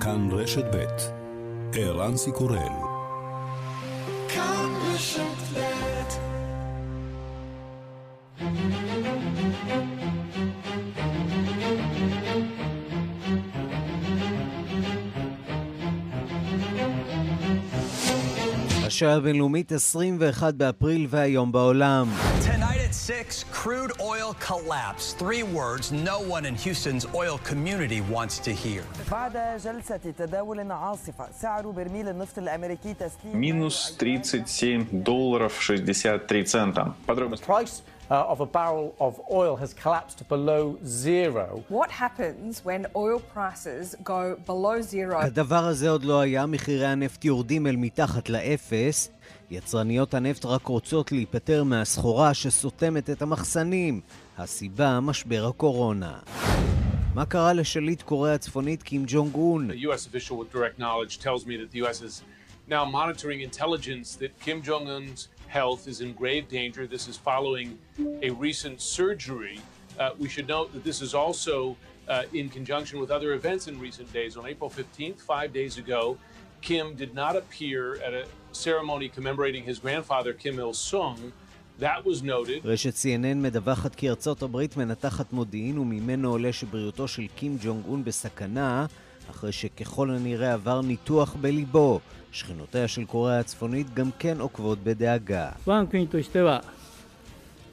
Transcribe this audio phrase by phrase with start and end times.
[0.00, 0.84] כאן רשת ב'
[1.74, 2.58] ערן סיקורל
[4.28, 5.20] כאן רשת
[5.54, 5.58] ב'
[18.86, 22.08] השעה הבינלאומית 21 באפריל והיום בעולם.
[22.10, 22.57] at 6,
[23.67, 25.13] crude oil collapse.
[25.13, 28.83] Three words no one in Houston's oil community wants to hear.
[29.11, 36.93] بعد جلسة تداول عاصفة سعر برميل النفط الأمريكي تسليم минус 37 долларов 63 цента.
[37.07, 37.45] Подробности.
[37.45, 41.63] Price uh, of a barrel of oil has collapsed below zero.
[41.69, 45.17] What happens when oil prices go below zero?
[45.17, 49.09] הדבר הזה עוד לא היה, מחירי הנפט יורדים אל מתחת לאפס.
[49.50, 54.00] יצרניות הנפט רק רוצות להיפטר מהסחורה שסותמת את המחסנים.
[54.38, 56.18] הסיבה, משבר הקורונה.
[57.14, 59.70] מה קרה לשליט קוריאה הצפונית קים ג'ונג און?
[62.68, 66.86] now monitoring intelligence that Kim Jong un's health is in grave danger.
[66.86, 67.78] This is following
[68.28, 69.58] a recent surgery.
[69.98, 71.76] Uh, we should note that this is also
[72.08, 74.36] uh, in conjunction with other events in recent days.
[74.36, 76.18] On April 15th, five days ago,
[76.60, 81.31] Kim did not appear at a ceremony commemorating his grandfather, Kim Il-sung.
[81.79, 82.65] That was noted.
[82.65, 88.03] רשת CNN מדווחת כי ארצות הברית מנתחת מודיעין וממנו עולה שבריאותו של קים ג'ונג און
[88.03, 88.85] בסכנה,
[89.29, 91.99] אחרי שככל הנראה עבר ניתוח בליבו.
[92.31, 95.49] שכנותיה של קוריאה הצפונית גם כן עוקבות בדאגה.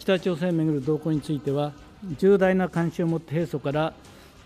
[0.00, 1.72] 北朝鮮をめぐる動向については
[2.18, 3.92] 重大な関心を持って平素から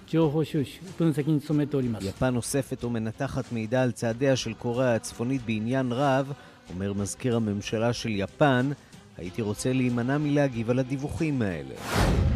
[0.09, 2.07] 情報収集、分析に努めております。
[2.07, 6.33] יפן אוספת ומנתחת מידע על צעדיה של קוריאה הצפונית בעניין רב,
[6.75, 8.71] אומר מזכיר הממשלה של יפן,
[9.19, 11.75] הייתי רוצה להימנע מלהגיב על הדיווחים האלה.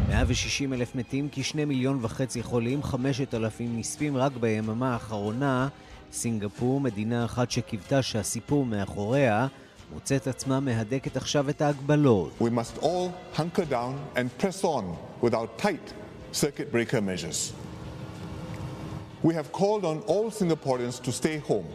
[0.09, 5.67] 160 אלף מתים, כשני מיליון וחצי חולים, 5,000 נספים רק ביממה האחרונה.
[6.11, 9.47] סינגפור, מדינה אחת שקיוותה שהסיפור מאחוריה,
[9.93, 12.31] מוצאת עצמה מהדקת עכשיו את ההגבלות.
[12.41, 14.83] We must all hunker down and press on
[15.21, 15.93] without tight
[16.33, 17.62] circuit breaker measures.
[19.28, 21.68] We have called on all Singaporeans to stay home.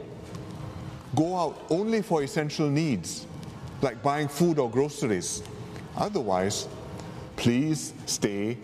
[1.15, 3.25] Go out only for essential needs,
[3.81, 5.41] like buying food or groceries.
[5.97, 6.67] Otherwise,
[7.37, 8.57] please stay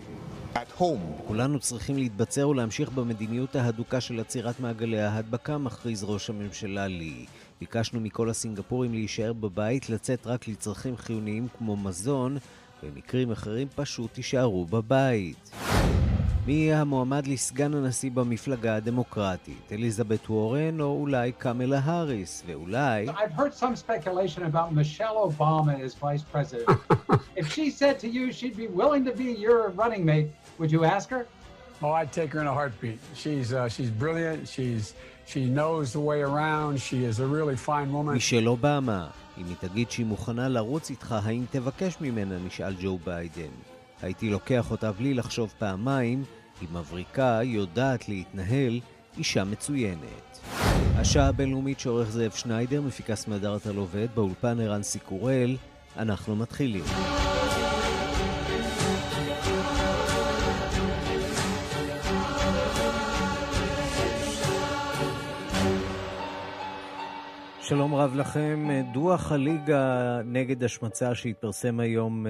[0.54, 1.02] at home.
[1.26, 7.26] כולנו צריכים להתבצר ולהמשיך במדיניות ההדוקה של עצירת מעגלי ההדבקה, מכריז ראש הממשלה לי.
[7.60, 12.36] ביקשנו מכל הסינגפורים להישאר בבית, לצאת רק לצרכים חיוניים כמו מזון,
[12.82, 15.50] במקרים אחרים פשוט תישארו בבית.
[16.46, 19.72] מי יהיה המועמד לסגן הנשיא במפלגה הדמוקרטית?
[19.72, 22.42] אליזבת וורן או אולי קמלה האריס?
[22.46, 23.06] ואולי...
[23.08, 26.68] I've heard some speculation about Michelle Obama as vice president.
[27.36, 30.84] If she said to you she'd be willing to be your running mate, would you
[30.84, 31.22] ask her?
[31.82, 33.00] Oh, I'd take her in a heartbeat.
[33.22, 34.40] She's, uh, she's brilliant.
[34.54, 34.84] She's,
[35.32, 36.72] she knows the way around.
[36.88, 38.14] She is a really fine woman.
[38.14, 39.08] מישל אובמה.
[39.38, 42.38] אם היא תגיד שהיא מוכנה לרוץ איתך, האם תבקש ממנה?
[42.46, 43.75] נשאל ג'ו ביידן.
[44.02, 46.24] הייתי לוקח אותה בלי לחשוב פעמיים,
[46.60, 48.80] היא מבריקה, יודעת להתנהל,
[49.18, 50.40] אישה מצוינת.
[50.96, 55.56] השעה הבינלאומית שעורך זאב שניידר, מפיקה סמדארט על עובד, באולפן ערן סיקורל,
[55.96, 56.84] אנחנו מתחילים.
[67.68, 68.68] שלום רב לכם.
[68.92, 72.26] דוח הליגה נגד השמצה שהתפרסם היום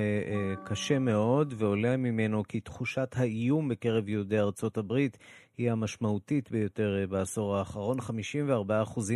[0.65, 5.19] קשה מאוד, ועולה ממנו כי תחושת האיום בקרב יהודי ארצות הברית
[5.59, 7.99] היא המשמעותית ביותר בעשור האחרון.
[8.01, 8.03] 54%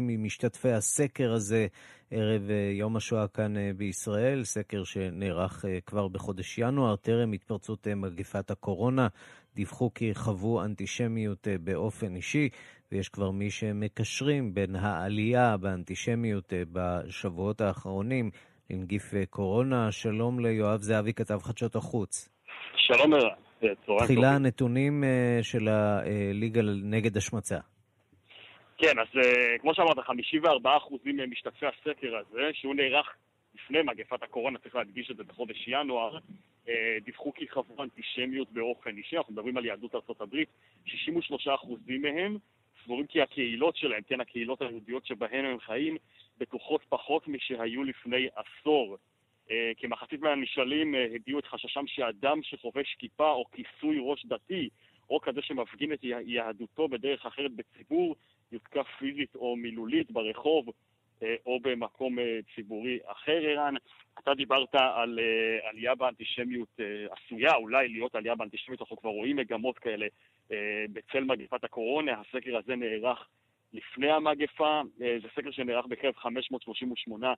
[0.03, 1.67] ממשתתפי הסקר הזה
[2.11, 2.43] ערב
[2.73, 9.09] יום השואה כאן בישראל, סקר שנערך כבר בחודש ינואר, טרם התפרצות מגפת הקורונה,
[9.55, 12.49] דיווחו כי חוו אנטישמיות באופן אישי.
[12.93, 18.31] ויש כבר מי שמקשרים בין העלייה באנטישמיות בשבועות האחרונים
[18.71, 19.93] לנגיף קורונה.
[19.93, 22.29] שלום ליואב זהבי, כתב חדשות החוץ.
[22.77, 24.05] שלום ערן, טובים.
[24.05, 25.05] תחילה הנתונים
[25.43, 27.59] של הליגה נגד השמצה.
[28.79, 29.23] כן, אז
[29.61, 30.03] כמו שאמרת, 54%
[31.31, 33.07] משתתפי הסקר הזה, שהוא נערך
[33.55, 36.19] לפני מגפת הקורונה, צריך להדגיש את זה בחודש ינואר,
[37.05, 40.49] דיווחו כי חוו אנטישמיות באופן אישי, אנחנו מדברים על יהדות הברית,
[40.87, 40.91] 63%
[41.89, 42.37] מהם
[42.85, 45.97] סבורים כי הקהילות שלהם, כן, הקהילות היהודיות שבהן הם חיים,
[46.39, 48.97] בטוחות פחות משהיו לפני עשור.
[49.51, 54.69] אה, כמחצית מהנשאלים אה, הביעו את חששם שאדם שחובש כיפה או כיסוי ראש דתי,
[55.11, 58.17] או כזה שמפגין את יהדותו בדרך אחרת בציבור,
[58.53, 60.71] יותקף פיזית או מילולית ברחוב
[61.23, 62.19] אה, או במקום
[62.55, 63.75] ציבורי אחר, ערן.
[64.19, 65.19] אתה דיברת על
[65.63, 66.81] עלייה באנטישמיות,
[67.11, 70.07] עשויה אולי להיות עלייה באנטישמיות, אנחנו כבר רואים מגמות כאלה
[70.93, 72.21] בצל מגפת הקורונה.
[72.21, 73.29] הסקר הזה נערך
[73.73, 74.81] לפני המגפה.
[74.97, 77.35] זה סקר שנערך בקרב 538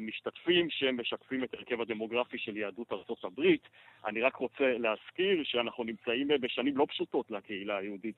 [0.00, 3.68] משתתפים שמשקפים את הרכב הדמוגרפי של יהדות ארצות הברית.
[4.06, 8.16] אני רק רוצה להזכיר שאנחנו נמצאים בשנים לא פשוטות לקהילה היהודית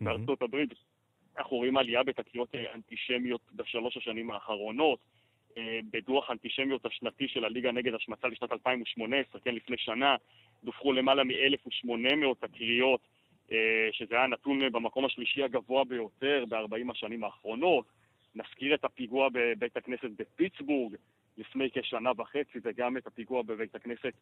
[0.00, 0.70] בארצות הברית.
[1.38, 4.98] אנחנו רואים עלייה בתקריות אנטישמיות בשלוש השנים האחרונות.
[5.90, 10.16] בדוח האנטישמיות השנתי של הליגה נגד השמצה לשנת 2018, כן, לפני שנה,
[10.64, 11.90] דווחו למעלה מ-1,800
[12.40, 13.00] תקריות,
[13.92, 17.86] שזה היה נתון במקום השלישי הגבוה ביותר ב-40 השנים האחרונות.
[18.34, 20.94] נזכיר את הפיגוע בבית הכנסת בפיטסבורג
[21.38, 24.12] לפני כשנה וחצי, וגם את הפיגוע בבית הכנסת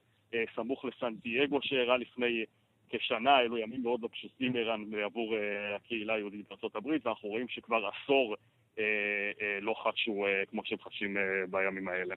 [0.55, 2.45] סמוך לסן דייגו שאירע לפני
[2.89, 5.35] כשנה, אלו ימים מאוד לא פשוטים ערן עבור
[5.77, 8.37] הקהילה היהודית בארצות הברית, ואנחנו רואים שכבר עשור
[9.61, 11.17] לא חדשו כמו שהם חדשים
[11.51, 12.15] בימים האלה.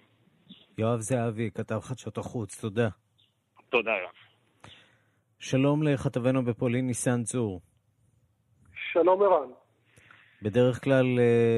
[0.77, 2.89] יואב זהבי, כתב חדשות החוץ, תודה.
[3.69, 4.26] תודה, יואב.
[5.39, 7.61] שלום לכתבנו בפולין, ניסן צור.
[8.91, 9.49] שלום ערן.
[10.41, 11.05] בדרך כלל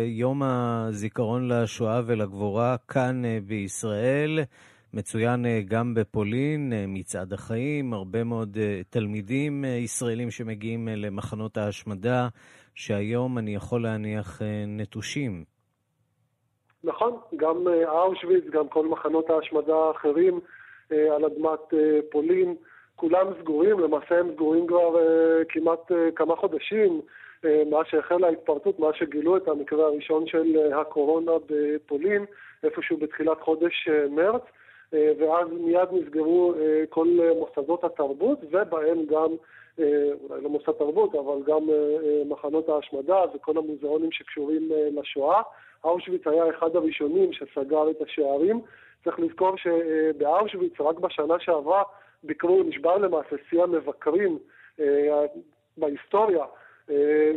[0.05, 4.39] יום הזיכרון לשואה ולגבורה כאן בישראל
[4.93, 8.57] מצוין גם בפולין, מצעד החיים, הרבה מאוד
[8.89, 12.27] תלמידים ישראלים שמגיעים למחנות ההשמדה,
[12.75, 15.43] שהיום אני יכול להניח נטושים.
[16.83, 17.55] נכון, גם
[17.87, 20.39] אושוויץ, גם כל מחנות ההשמדה האחרים
[20.89, 21.73] על אדמת
[22.11, 22.55] פולין,
[22.99, 24.95] כולם סגורים, למעשה הם סגורים כבר
[25.49, 27.01] כמעט כמה חודשים.
[27.43, 32.25] מאז שהחלה ההתפרצות, מאז שגילו את המקרה הראשון של הקורונה בפולין,
[32.63, 34.41] איפשהו בתחילת חודש מרץ,
[34.93, 36.53] ואז מיד נסגרו
[36.89, 37.07] כל
[37.39, 39.35] מוסדות התרבות, ובהם גם,
[39.79, 41.61] אולי לא מוסד תרבות, אבל גם
[42.25, 45.41] מחנות ההשמדה וכל המוזיאונים שקשורים לשואה.
[45.83, 48.61] אושוויץ היה אחד הראשונים שסגר את השערים.
[49.03, 51.83] צריך לזכור שבאושוויץ רק בשנה שעברה
[52.23, 54.39] ביקרו, נשבר למעשה שיא המבקרים
[55.77, 56.45] בהיסטוריה.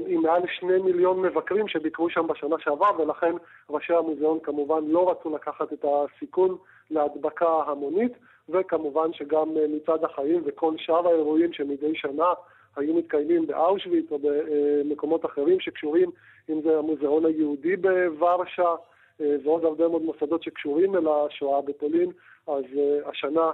[0.06, 3.32] עם מעל שני מיליון מבקרים שביקרו שם בשנה שעברה, ולכן
[3.70, 6.56] ראשי המוזיאון כמובן לא רצו לקחת את הסיכון
[6.90, 8.12] להדבקה המונית,
[8.48, 12.32] וכמובן שגם מצד החיים וכל שאר האירועים שמדי שנה
[12.76, 16.10] היו מתקיימים באושוויץ או במקומות אחרים שקשורים,
[16.50, 18.74] אם זה המוזיאון היהודי בוורשה,
[19.20, 22.10] ועוד הרבה מאוד מוסדות שקשורים אל השואה בפולין,
[22.46, 22.64] אז
[23.10, 23.50] השנה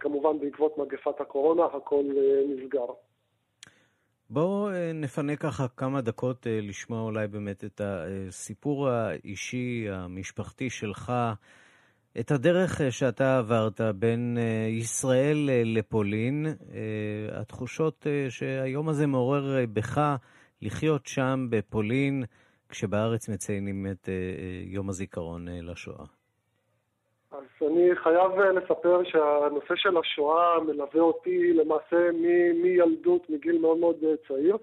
[0.00, 2.04] כמובן בעקבות מגפת הקורונה הכל
[2.48, 2.86] נסגר.
[4.30, 11.12] בואו נפנה ככה כמה דקות לשמוע אולי באמת את הסיפור האישי, המשפחתי שלך,
[12.20, 14.38] את הדרך שאתה עברת בין
[14.68, 16.46] ישראל לפולין,
[17.32, 20.16] התחושות שהיום הזה מעורר בך
[20.62, 22.24] לחיות שם בפולין,
[22.68, 24.08] כשבארץ מציינים את
[24.64, 26.04] יום הזיכרון לשואה.
[27.30, 32.10] אז אני חייב לספר שהנושא של השואה מלווה אותי למעשה
[32.62, 33.96] מילדות, מגיל מאוד מאוד
[34.28, 34.56] צעיר.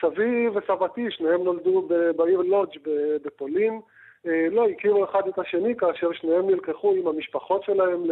[0.00, 2.78] סבי וסבתי, שניהם נולדו בעיר לודג'
[3.24, 3.80] בפולין.
[4.24, 8.02] לא הכירו אחד את השני כאשר שניהם נלקחו עם המשפחות שלהם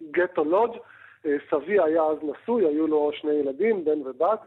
[0.00, 0.78] לגטו לודג'.
[1.50, 4.40] סבי היה אז נשוי, היו לו שני ילדים, בן ובת,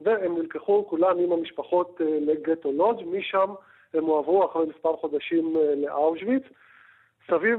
[0.00, 3.06] והם נלקחו כולם עם המשפחות לגטו לודג'.
[3.06, 3.54] משם
[3.94, 6.42] הם הועברו אחרי מספר חודשים לאושוויץ.
[7.30, 7.50] סבי,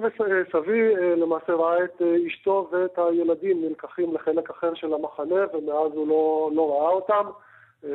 [0.52, 6.50] סבי למעשה ראה את אשתו ואת הילדים נלקחים לחלק אחר של המחנה ומאז הוא לא,
[6.56, 7.30] לא ראה אותם,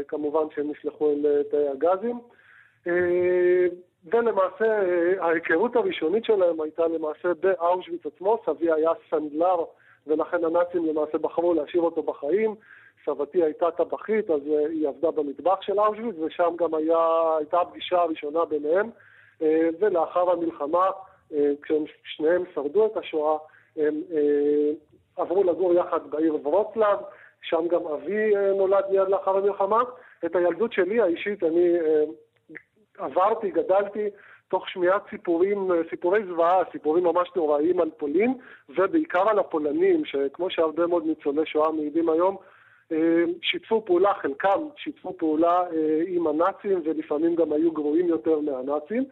[0.09, 2.19] כמובן שהם נשלחו אל תאי הגזים.
[4.05, 4.81] ולמעשה
[5.21, 9.65] ההיכרות הראשונית שלהם הייתה למעשה באושוויץ עצמו, סבי היה סנדלר
[10.07, 12.55] ולכן הנאצים למעשה בחרו להשאיר אותו בחיים.
[13.07, 14.41] סבתי הייתה טבחית, אז
[14.71, 18.91] היא עבדה במטבח של אושוויץ ושם גם היה, הייתה הפגישה הראשונה ביניהם
[19.81, 20.91] ולאחר המלחמה
[21.63, 23.39] כשהם שניהם שרדו את השואה,
[23.77, 24.73] הם אה,
[25.17, 26.99] עברו לגור יחד בעיר ורוצלב,
[27.43, 29.83] שם גם אבי אה, נולד מיד לאחר המלחמה.
[30.25, 32.05] את הילדות שלי האישית אני אה,
[32.99, 34.09] עברתי, גדלתי,
[34.49, 38.35] תוך שמיעת סיפורים, סיפורי זוועה, סיפורים ממש נוראיים על פולין,
[38.69, 42.37] ובעיקר על הפולנים, שכמו שהרבה מאוד ניצולי שואה מעידים היום,
[43.43, 45.65] שיתפו פעולה, חלקם שיתפו פעולה
[46.07, 49.05] עם הנאצים, ולפעמים גם היו גרועים יותר מהנאצים.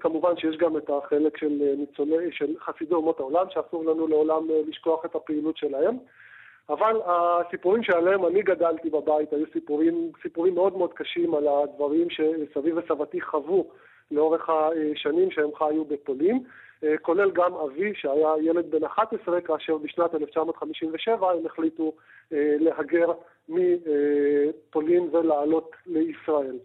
[0.00, 5.04] כמובן שיש גם את החלק של ניצולי, של חסידי אומות העולם, שאסור לנו לעולם לשכוח
[5.04, 5.96] את הפעילות שלהם.
[6.68, 12.72] אבל הסיפורים שעליהם אני גדלתי בבית היו סיפורים, סיפורים מאוד מאוד קשים על הדברים שסבי
[12.72, 13.70] וסבתי חוו
[14.10, 16.44] לאורך השנים שהם חיו בפולין,
[17.02, 21.92] כולל גם אבי שהיה ילד בן 11 כאשר בשנת 1957 הם החליטו
[22.30, 23.12] להגר
[23.48, 26.56] מפולין ולעלות לישראל.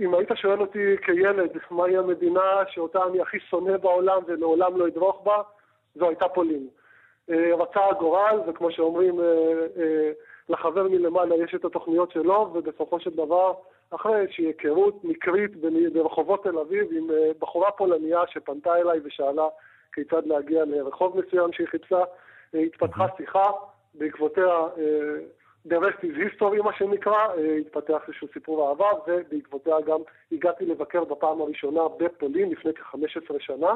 [0.00, 5.22] אם היית שואל אותי כילד מהי המדינה שאותה אני הכי שונא בעולם ולעולם לא אדרוך
[5.24, 5.42] בה,
[5.94, 6.68] זו הייתה פולין.
[7.28, 9.20] רצה הגורל, וכמו שאומרים
[10.48, 13.52] לחבר מלמעלה יש את התוכניות שלו, ובסופו של דבר,
[13.90, 15.56] אחרי איזושהי היכרות מקרית
[15.92, 19.46] ברחובות תל אביב עם אה, בחורה פולניה שפנתה אליי ושאלה
[19.92, 22.02] כיצד להגיע לרחוב מסוים שהיא חיפשה,
[22.54, 23.50] אה, התפתחה שיחה,
[23.94, 24.46] בעקבותיה
[25.68, 27.28] The rest is history מה שנקרא,
[27.60, 30.00] התפתח איזשהו סיפור אהבה ובעקבותיה גם
[30.32, 33.74] הגעתי לבקר בפעם הראשונה בפולין לפני כ-15 שנה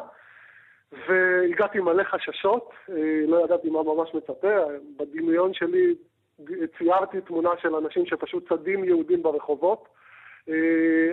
[1.09, 2.71] והגעתי מלא חששות,
[3.28, 4.57] לא ידעתי מה ממש מצפה,
[4.97, 5.95] בדמיון שלי
[6.78, 10.01] ציירתי תמונה של אנשים שפשוט צדים יהודים ברחובות, אה,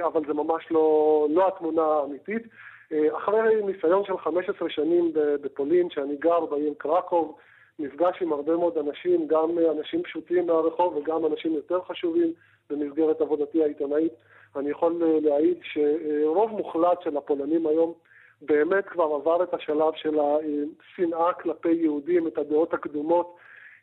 [0.06, 2.44] אבל זה ממש לא, לא התמונה האמיתית.
[2.92, 7.38] אה, אחרי ניסיון של 15 שנים בפולין, שאני גר בעיר קרקוב,
[7.80, 12.34] נפגש עם הרבה מאוד אנשים, גם אנשים פשוטים מהרחוב וגם אנשים יותר חשובים
[12.70, 14.14] במסגרת עבודתי העיתונאית.
[14.56, 17.94] אני יכול אה, להעיד שרוב מוחלט של הפולנים היום
[18.42, 23.36] באמת כבר עבר את השלב של השנאה כלפי יהודים, את הדעות הקדומות,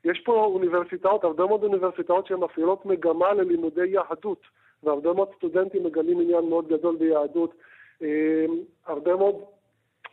[0.04, 4.40] יש פה אוניברסיטאות, הרבה מאוד אוניברסיטאות שהן מפעילות מגמה ללימודי יהדות,
[4.82, 7.54] והרבה מאוד סטודנטים מגלים עניין מאוד גדול ביהדות.
[8.02, 8.08] אה,
[8.86, 9.34] הרבה מאוד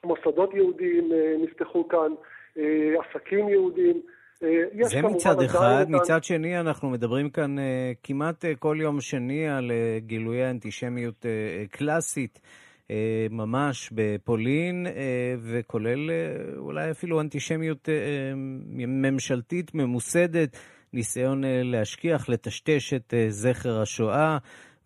[0.03, 2.11] מוסדות יהודיים אה, נפתחו כאן,
[2.57, 4.01] אה, עסקים יהודיים.
[4.81, 7.55] זה מצד אחד, מצד שני אנחנו מדברים כאן
[8.03, 11.25] כמעט כל יום שני על גילויי אנטישמיות
[11.71, 12.39] קלאסית.
[13.29, 14.87] ממש בפולין,
[15.51, 16.09] וכולל
[16.57, 17.89] אולי אפילו אנטישמיות
[18.87, 20.57] ממשלתית ממוסדת,
[20.93, 24.37] ניסיון להשכיח, לטשטש את זכר השואה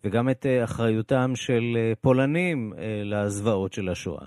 [0.04, 1.62] וגם את אחריותם של
[2.00, 2.72] פולנים
[3.04, 4.26] לזוועות של השואה.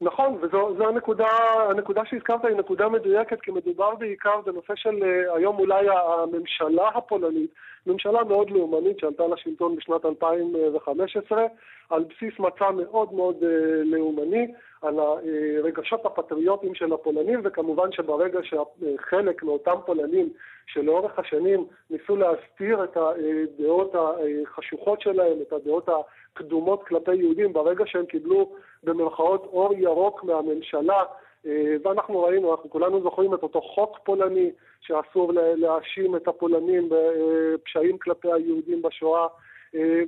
[0.00, 1.28] נכון, וזו הנקודה,
[1.70, 5.02] הנקודה שהזכרת היא נקודה מדויקת, כי מדובר בעיקר בנושא של
[5.36, 7.50] היום אולי הממשלה הפולנית,
[7.86, 11.42] ממשלה מאוד לאומנית שעלתה לשלטון בשנת 2015,
[11.90, 13.36] על בסיס מצע מאוד מאוד
[13.84, 14.52] לאומני,
[14.84, 20.28] על הרגשות הפטריוטיים של הפולנים, וכמובן שברגע שחלק מאותם פולנים
[20.66, 28.06] שלאורך השנים ניסו להסתיר את הדעות החשוכות שלהם, את הדעות הקדומות כלפי יהודים, ברגע שהם
[28.06, 28.52] קיבלו
[28.84, 31.02] במרכאות אור ירוק מהממשלה,
[31.46, 34.50] אה, ואנחנו ראינו, אנחנו כולנו זוכרים את אותו חוק פולני
[34.80, 39.28] שאסור להאשים את הפולנים בפשעים כלפי היהודים בשואה, אה,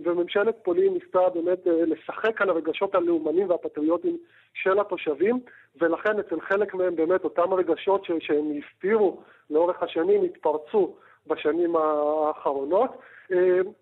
[0.04, 4.16] וממשלת פולין ניסתה באמת אה, לשחק על הרגשות הלאומנים והפטריוטיים
[4.54, 5.40] של התושבים,
[5.80, 10.94] ולכן אצל חלק מהם באמת אותם רגשות שהם הסתירו לאורך השנים התפרצו
[11.26, 12.90] בשנים האחרונות.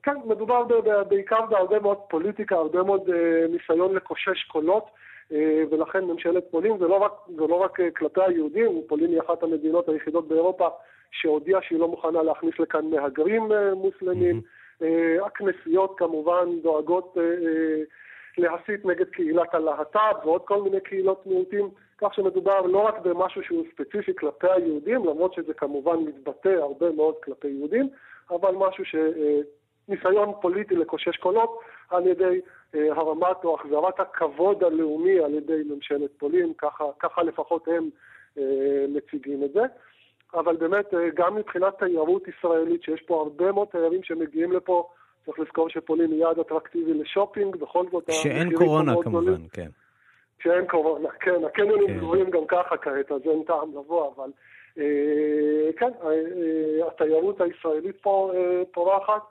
[0.03, 0.65] כן, מדובר
[1.09, 3.11] בעיקר בהרבה מאוד פוליטיקה, הרבה מאוד
[3.49, 4.85] ניסיון לקושש קולות.
[5.33, 9.21] אה, ולכן ממשלת פולין זה לא רק, זה לא רק אה, כלפי היהודים, פולין היא
[9.21, 10.69] אחת המדינות היחידות באירופה
[11.11, 14.41] שהודיעה שהיא לא מוכנה להכניס לכאן מהגרים אה, מוסלמים.
[15.27, 17.17] הכנסיות כמובן דואגות
[18.39, 23.65] להסית נגד קהילת הלהט"ב ועוד כל מיני קהילות מיעוטים, כך שמדובר לא רק במשהו שהוא
[23.73, 27.89] ספציפי כלפי היהודים, למרות שזה כמובן מתבטא הרבה מאוד כלפי יהודים,
[28.31, 32.41] אבל משהו שניסיון פוליטי לקושש קולות על ידי
[32.75, 37.91] אה, הרמת או החזרת הכבוד הלאומי על ידי ממשלת פולין, ככה, ככה לפחות הם
[38.39, 39.63] אה, מציגים את זה.
[40.35, 44.89] אבל באמת, אה, גם מבחינת תיירות ישראלית, שיש פה הרבה מאוד תיירים שמגיעים לפה,
[45.27, 48.11] צריך לזכור שפולין היא יעד אטרקטיבי לשופינג, בכל זאת...
[48.11, 49.49] שאין קורונה כמובן, גדולים.
[49.53, 49.69] כן.
[50.43, 51.99] שאין קורונה, כן, הקניונים כן.
[51.99, 54.31] גבוהים גם ככה כעת, אז אין טעם לבוא, אבל
[54.79, 59.23] אה, כן, אה, התיירות הישראלית פה אה, פורחת.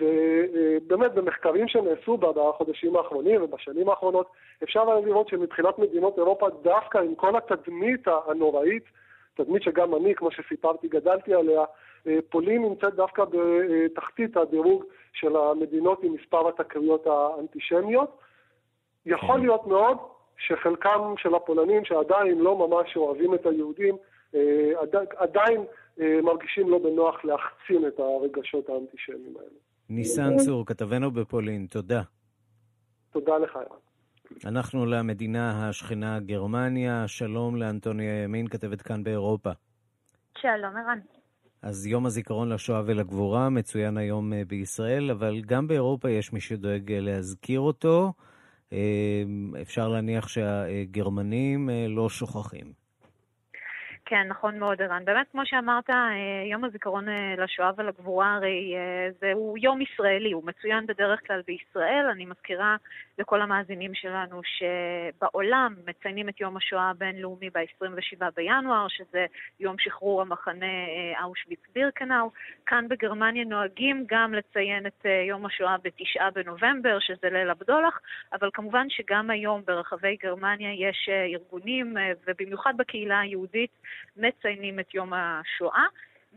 [0.00, 4.26] ובאמת במחקרים שנעשו בחודשים האחרונים ובשנים האחרונות
[4.62, 8.84] אפשר לראות שמבחינת מדינות אירופה דווקא עם כל התדמית הנוראית,
[9.38, 11.64] תדמית שגם אני, כמו שסיפרתי, גדלתי עליה,
[12.06, 18.18] אה, פולין נמצאת דווקא בתחתית הדירוג של המדינות עם מספר התקריות האנטישמיות.
[19.06, 19.40] יכול כן.
[19.40, 19.98] להיות מאוד
[20.38, 23.96] שחלקם של הפולנים שעדיין לא ממש אוהבים את היהודים,
[24.34, 24.72] אה,
[25.16, 25.64] עדיין
[26.00, 29.58] אה, מרגישים לא בנוח להחצין את הרגשות האנטישמיים האלה.
[29.88, 32.02] ניסן צור, כתבנו בפולין, תודה.
[33.12, 33.87] תודה לך, ירן.
[34.46, 39.50] אנחנו למדינה השכנה גרמניה, שלום לאנטוניה ימין, כתבת כאן באירופה.
[40.38, 40.98] שלום, ערן.
[41.62, 46.92] אז יום הזיכרון לשואה ולגבורה מצוין היום אה, בישראל, אבל גם באירופה יש מי שדואג
[46.92, 48.12] אה, להזכיר אותו.
[48.72, 49.22] אה,
[49.62, 52.72] אפשר להניח שהגרמנים לא שוכחים.
[54.04, 55.04] כן, נכון מאוד, ערן.
[55.04, 55.90] באמת, כמו שאמרת,
[56.50, 58.74] יום הזיכרון אה, לשואה ולגבורה הרי
[59.20, 62.06] זהו יום ישראלי, הוא מצוין בדרך כלל בישראל.
[62.12, 62.76] אני מזכירה
[63.18, 69.26] לכל המאזינים שלנו שבעולם מציינים את יום השואה הבינלאומי ב-27 בינואר, שזה
[69.60, 70.66] יום שחרור המחנה
[71.24, 72.30] אושוויץ-בירקנאו.
[72.66, 78.00] כאן בגרמניה נוהגים גם לציין את יום השואה בתשעה בנובמבר, שזה ליל הבדולח,
[78.32, 81.96] אבל כמובן שגם היום ברחבי גרמניה יש ארגונים,
[82.26, 83.70] ובמיוחד בקהילה היהודית,
[84.16, 85.86] מציינים את יום השואה.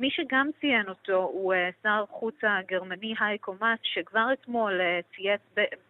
[0.01, 1.53] מי שגם ציין אותו הוא
[1.84, 4.81] שר החוץ הגרמני הייקו מאס, שכבר אתמול
[5.15, 5.41] צייץ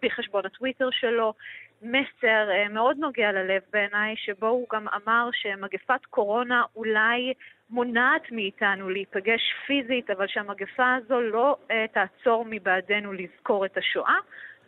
[0.03, 1.33] בחשבון הטוויטר שלו
[1.81, 7.33] מסר מאוד נוגע ללב בעיניי, שבו הוא גם אמר שמגפת קורונה אולי
[7.69, 11.57] מונעת מאיתנו להיפגש פיזית, אבל שהמגפה הזו לא
[11.93, 14.17] תעצור מבעדנו לזכור את השואה,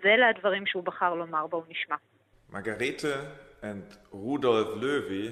[0.03, 1.47] ואלה הדברים שהוא בחר לומר.
[1.47, 1.95] בואו נשמע.
[2.51, 3.15] Margarete
[3.61, 5.31] and Rudolf Löwy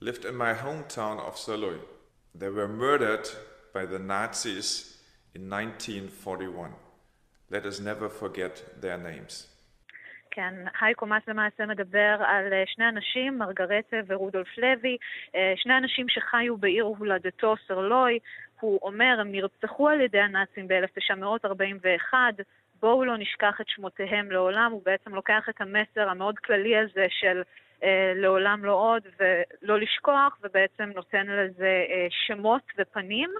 [0.00, 1.97] lived in my hometown of Saarlouis.
[2.34, 3.26] They were murdered
[3.72, 4.98] by the Nazis
[5.34, 6.72] in 1941.
[7.50, 9.46] Let us never forget their names.
[10.30, 14.96] כן, הייקו מאס למעשה מדבר על שני אנשים, מרגרטה ורודולף לוי,
[15.56, 18.18] שני אנשים שחיו בעיר הולדתו סרלוי.
[18.60, 22.14] הוא אומר, הם נרצחו על ידי הנאצים ב-1941,
[22.80, 27.38] בואו לא נשכח את שמותיהם לעולם, הוא בעצם לוקח את המסר המאוד כללי הזה של
[27.38, 27.42] אה,
[28.14, 33.30] לעולם לא עוד ולא לשכוח, ובעצם נותן לזה אה, שמות ופנים.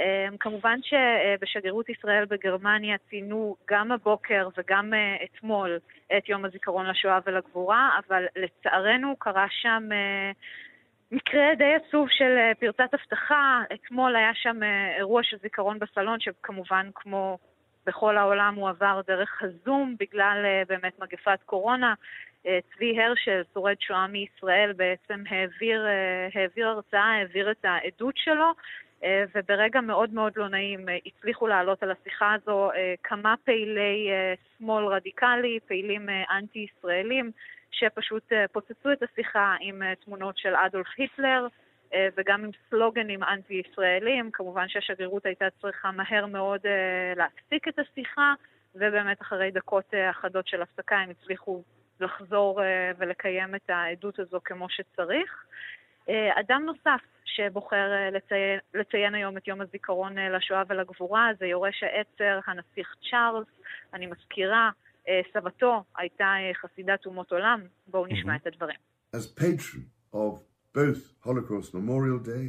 [0.00, 5.78] אה, כמובן שבשגרירות ישראל בגרמניה ציינו גם הבוקר וגם אה, אתמול
[6.16, 10.32] את יום הזיכרון לשואה ולגבורה, אבל לצערנו קרה שם אה,
[11.12, 13.62] מקרה די עצוב של אה, פרצת אבטחה.
[13.74, 17.38] אתמול היה שם אה, אירוע של זיכרון בסלון, שכמובן כמו
[17.86, 20.36] בכל העולם הוא עבר דרך הזום בגלל
[20.68, 21.94] באמת מגפת קורונה.
[22.44, 28.52] Uh, צבי הרשל, שורד שואה מישראל, בעצם העביר, uh, העביר הרצאה, העביר את העדות שלו,
[29.00, 32.70] uh, וברגע מאוד מאוד לא נעים הצליחו לעלות על השיחה הזו
[33.02, 34.10] כמה פעילי
[34.58, 37.30] שמאל רדיקלי, פעילים אנטי-ישראלים,
[37.70, 41.46] שפשוט פוצצו את השיחה עם תמונות של אדולף היטלר.
[42.16, 44.30] וגם עם סלוגנים אנטי-ישראלים.
[44.32, 46.60] כמובן שהשגרירות הייתה צריכה מהר מאוד
[47.16, 48.34] להפסיק את השיחה,
[48.74, 51.62] ובאמת אחרי דקות אחדות של הפסקה הם הצליחו
[52.00, 52.60] לחזור
[52.98, 55.44] ולקיים את העדות הזו כמו שצריך.
[56.40, 62.94] אדם נוסף שבוחר לציין, לציין היום את יום הזיכרון לשואה ולגבורה זה יורש העצר, הנסיך
[63.10, 63.48] צ'ארלס.
[63.94, 64.70] אני מזכירה,
[65.32, 67.60] סבתו הייתה חסידת אומות עולם.
[67.86, 68.36] בואו נשמע mm-hmm.
[68.36, 68.76] את הדברים.
[69.16, 70.40] As patron of
[70.74, 72.46] both Holocaust Memorial Day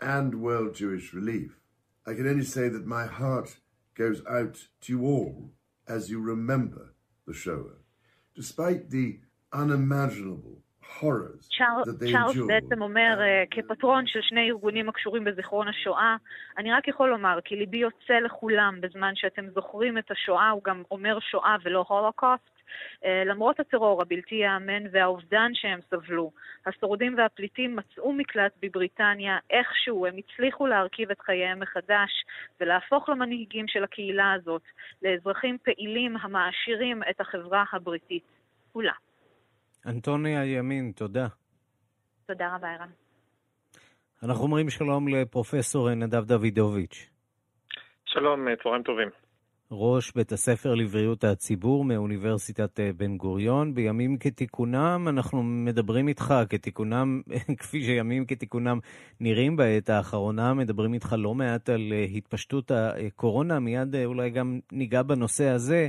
[0.00, 1.50] and World Jewish Relief.
[2.06, 3.50] I can only say that my heart
[3.94, 5.52] goes out to you all
[5.86, 6.84] as you remember
[7.26, 7.81] the Shoah.
[8.36, 9.18] Despite the
[9.52, 10.62] unimaginable
[11.00, 11.48] horrors
[11.86, 13.18] that they צ'ארלס בעצם אומר,
[13.50, 16.16] כפטרון של שני ארגונים הקשורים בזיכרון השואה,
[16.58, 20.82] אני רק יכול לומר, כי ליבי יוצא לכולם בזמן שאתם זוכרים את השואה, הוא גם
[20.90, 22.51] אומר שואה ולא הולוקוסט.
[23.26, 26.30] למרות הטרור הבלתי ייאמן והאובדן שהם סבלו,
[26.66, 32.10] השורדים והפליטים מצאו מקלט בבריטניה, איכשהו הם הצליחו להרכיב את חייהם מחדש
[32.60, 34.62] ולהפוך למנהיגים של הקהילה הזאת,
[35.02, 38.24] לאזרחים פעילים המעשירים את החברה הבריטית
[38.72, 38.92] כולה.
[39.86, 41.26] אנטוני הימין, תודה.
[42.26, 42.88] תודה רבה, ערן.
[44.22, 47.10] אנחנו אומרים שלום לפרופסור נדב דוידוביץ'.
[48.04, 49.21] שלום, צהריים טובים.
[49.74, 53.74] ראש בית הספר לבריאות הציבור מאוניברסיטת בן גוריון.
[53.74, 57.22] בימים כתיקונם, אנחנו מדברים איתך כתיקונם,
[57.60, 58.78] כפי שימים כתיקונם
[59.20, 65.48] נראים בעת האחרונה, מדברים איתך לא מעט על התפשטות הקורונה, מיד אולי גם ניגע בנושא
[65.48, 65.88] הזה.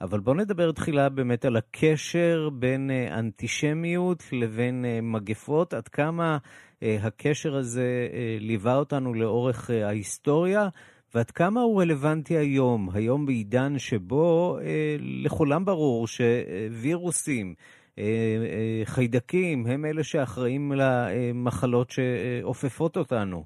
[0.00, 6.38] אבל בואו נדבר תחילה באמת על הקשר בין אנטישמיות לבין מגפות, עד כמה
[6.82, 8.08] הקשר הזה
[8.40, 10.68] ליווה אותנו לאורך ההיסטוריה.
[11.14, 17.54] ועד כמה הוא רלוונטי היום, היום בעידן שבו אה, לכולם ברור שווירוסים,
[17.98, 23.44] אה, אה, חיידקים, הם אלה שאחראים למחלות שעופפות אותנו.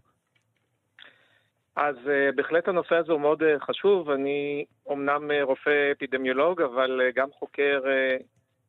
[1.76, 4.11] אז uh, בהחלט הנושא הזה הוא מאוד uh, חשוב.
[4.11, 7.81] אני אומנם uh, רופא אפידמיולוג, אבל גם חוקר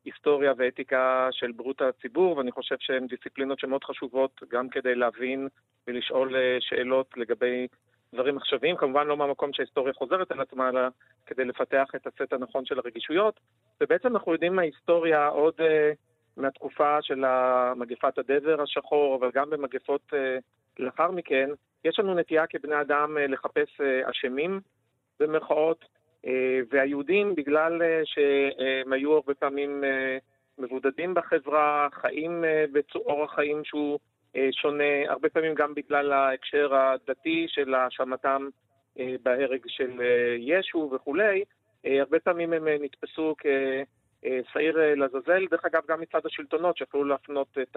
[0.04, 5.48] היסטוריה ואתיקה של בריאות הציבור, ואני חושב שהן דיסציפלינות שמאוד חשובות גם כדי להבין
[5.86, 7.66] ולשאול שאלות לגבי
[8.14, 10.80] דברים עכשוויים, כמובן לא מהמקום שההיסטוריה חוזרת על עצמה, אלא
[11.26, 13.40] כדי לפתח את הסט הנכון של הרגישויות.
[13.80, 15.64] ובעצם אנחנו יודעים מההיסטוריה עוד uh,
[16.36, 17.24] מהתקופה של
[17.76, 20.16] מגפת הדבר השחור, אבל גם במגפות uh,
[20.78, 21.50] לאחר מכן,
[21.84, 24.60] יש לנו נטייה כבני אדם uh, לחפש אשמים,
[25.20, 25.84] במרכאות,
[26.24, 26.28] uh,
[26.70, 33.98] והיהודים, בגלל uh, שהם היו הרבה פעמים uh, מבודדים בחברה, חיים uh, באורח חיים שהוא
[34.50, 38.48] שונה, הרבה פעמים גם בגלל ההקשר הדתי של האשמתם
[38.98, 41.44] אה, בהרג של אה, ישו וכולי,
[41.84, 47.76] הרבה פעמים הם נתפסו כשעיר לעזאזל, דרך אגב גם מצד השלטונות שיכולו להפנות את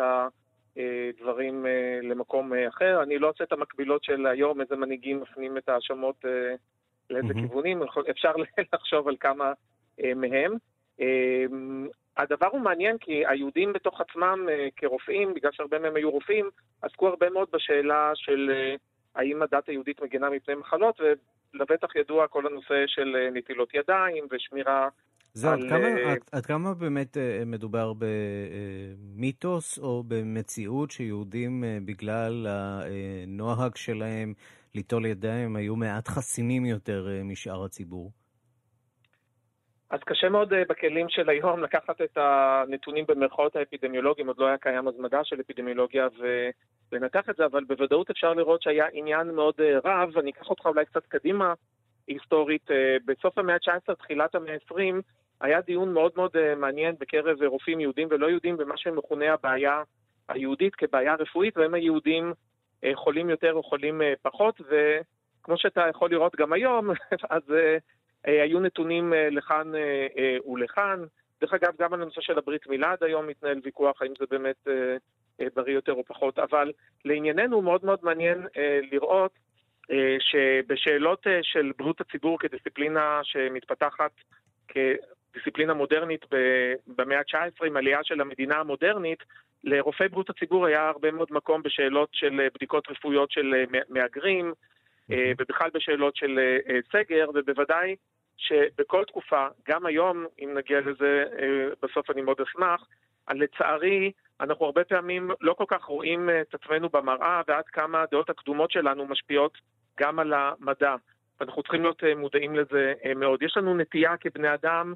[0.77, 1.65] הדברים
[2.03, 3.03] למקום אחר.
[3.03, 6.25] אני לא עושה את המקבילות של היום, איזה מנהיגים מפנים את ההאשמות
[7.09, 7.33] לאיזה mm-hmm.
[7.33, 8.31] כיוונים, אפשר
[8.73, 9.53] לחשוב על כמה
[10.15, 10.57] מהם.
[12.17, 16.49] הדבר הוא מעניין כי היהודים בתוך עצמם כרופאים, בגלל שהרבה מהם היו רופאים,
[16.81, 18.51] עסקו הרבה מאוד בשאלה של
[19.15, 24.89] האם הדת היהודית מגינה מפני מחלות, ולבטח ידוע כל הנושא של אה, נטילות ידיים ושמירה
[25.33, 25.63] זהו, על...
[25.63, 27.93] עד כמה, אה, עד, עד כמה באמת אה, מדובר
[29.17, 34.33] במיתוס או במציאות שיהודים אה, בגלל הנוהג שלהם
[34.75, 38.11] ליטול ידיים היו מעט חסינים יותר אה, משאר הציבור?
[39.93, 44.57] אז קשה מאוד אה, בכלים של היום לקחת את הנתונים במרכאות האפידמיולוגיים, עוד לא היה
[44.57, 46.07] קיים אז מדע של אפידמיולוגיה
[46.91, 50.65] ולנתח את זה, אבל בוודאות אפשר לראות שהיה עניין מאוד אה, רב, אני אקח אותך
[50.65, 51.53] אולי קצת קדימה
[52.07, 55.01] היסטורית, אה, בסוף המאה ה-19, תחילת המאה ה-20,
[55.41, 59.83] היה דיון מאוד מאוד מעניין בקרב רופאים יהודים ולא יהודים במה שמכונה הבעיה
[60.29, 62.33] היהודית כבעיה רפואית, והם היהודים
[62.93, 66.89] חולים יותר או חולים פחות, וכמו שאתה יכול לראות גם היום,
[67.29, 67.43] אז
[68.23, 71.03] היו נתונים אה, לכאן אה, ולכאן.
[71.41, 74.67] דרך אגב, גם על הנושא של הברית מילה עד היום מתנהל ויכוח האם זה באמת
[75.55, 76.71] בריא יותר או פחות, אבל
[77.05, 78.47] לענייננו מאוד מאוד מעניין
[78.91, 79.31] לראות
[80.19, 84.11] שבשאלות של בריאות הציבור כדיסציפלינה שמתפתחת
[84.67, 86.25] כדיסציפלינה מודרנית
[86.87, 89.19] במאה ה-19 עם עלייה של המדינה המודרנית,
[89.63, 93.53] לרופאי בריאות הציבור היה הרבה מאוד מקום בשאלות של בדיקות רפואיות של
[93.89, 94.53] מהגרים,
[95.37, 96.39] ובכלל בשאלות של
[96.91, 97.95] סגר, ובוודאי
[98.37, 102.87] שבכל תקופה, גם היום, אם נגיע לזה אה, בסוף אני מאוד אשמח,
[103.31, 108.29] לצערי, אנחנו הרבה פעמים לא כל כך רואים אה, את עצמנו במראה ועד כמה הדעות
[108.29, 109.57] הקדומות שלנו משפיעות
[109.99, 110.95] גם על המדע.
[111.41, 113.43] אנחנו צריכים להיות אה, מודעים לזה מאוד.
[113.43, 114.93] יש לנו נטייה כבני אדם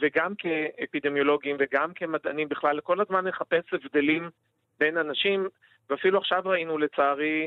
[0.00, 4.30] וגם כאפידמיולוגים וגם כמדענים בכלל, כל הזמן לחפש הבדלים
[4.78, 5.48] בין אנשים,
[5.90, 7.46] ואפילו עכשיו ראינו לצערי אה,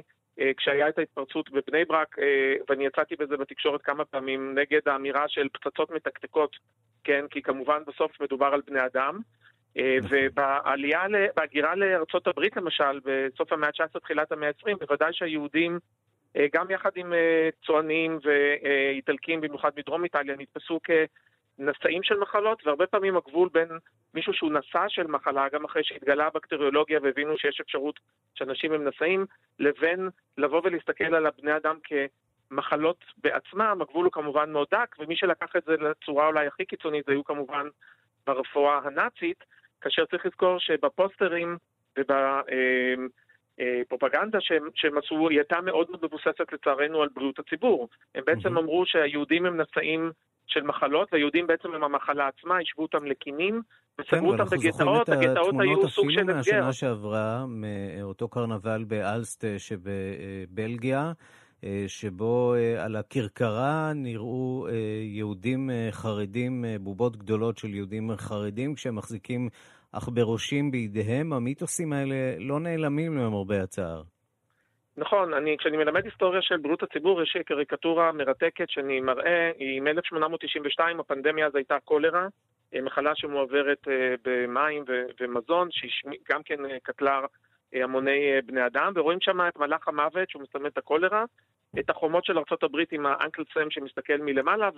[0.57, 5.47] כשהיה את ההתפרצות בבני ברק, אה, ואני יצאתי בזה בתקשורת כמה פעמים, נגד האמירה של
[5.53, 6.55] פצצות מתקתקות,
[7.03, 9.19] כן, כי כמובן בסוף מדובר על בני אדם.
[9.77, 10.17] אה, נכון.
[10.21, 11.03] ובעלייה,
[11.35, 15.79] בהגירה לארצות הברית למשל, בסוף המאה ה-19, תחילת המאה ה-20, בוודאי שהיהודים,
[16.53, 17.13] גם יחד עם
[17.65, 20.79] צוענים ואיטלקים, במיוחד מדרום איטליה, נתפסו
[21.59, 23.67] נשאים של מחלות, והרבה פעמים הגבול בין
[24.13, 27.99] מישהו שהוא נשא של מחלה, גם אחרי שהתגלה הבקטריולוגיה והבינו שיש אפשרות
[28.35, 29.25] שאנשים הם נשאים,
[29.59, 35.55] לבין לבוא ולהסתכל על הבני אדם כמחלות בעצמם, הגבול הוא כמובן מאוד דק, ומי שלקח
[35.55, 37.67] את זה לצורה אולי הכי קיצונית, זה היו כמובן
[38.27, 39.43] ברפואה הנאצית,
[39.81, 41.57] כאשר צריך לזכור שבפוסטרים
[43.57, 47.89] ובפרופגנדה אה, שהם, שהם עשו, היא הייתה מאוד מאוד מבוססת לצערנו על בריאות הציבור.
[48.15, 48.59] הם בעצם mm-hmm.
[48.59, 50.11] אמרו שהיהודים הם נשאים
[50.49, 53.05] של מחלות, והיהודים בעצם הם המחלה עצמה, השוו אותם
[53.99, 56.39] וסגרו כן, אותם בגטאות, הגטאות היו סוג של הסגר.
[56.39, 61.11] אפילו מהשנה שעברה, מאותו קרנבל באלסט שבבלגיה,
[61.63, 68.95] אה, שבו אה, על הכרכרה נראו אה, יהודים חרדים, בובות גדולות של יהודים חרדים, כשהם
[68.95, 69.49] מחזיקים
[69.91, 74.03] עכברושים בידיהם, המיתוסים האלה לא נעלמים למרבה הצער.
[74.99, 80.99] נכון, אני, כשאני מלמד היסטוריה של בריאות הציבור, יש קריקטורה מרתקת שאני מראה, היא מ-1892,
[80.99, 82.27] הפנדמיה אז הייתה קולרה,
[82.75, 84.83] אה, מחלה שמועברת אה, במים
[85.19, 87.21] ומזון, שהיא גם כן אה, קטלה
[87.73, 91.25] המוני בני אדם, ורואים שם את מלאך המוות שהוא מסתמן את הקולרה,
[91.79, 94.69] את החומות של ארה"ב עם האנקל סם שמסתכל מלמעלה,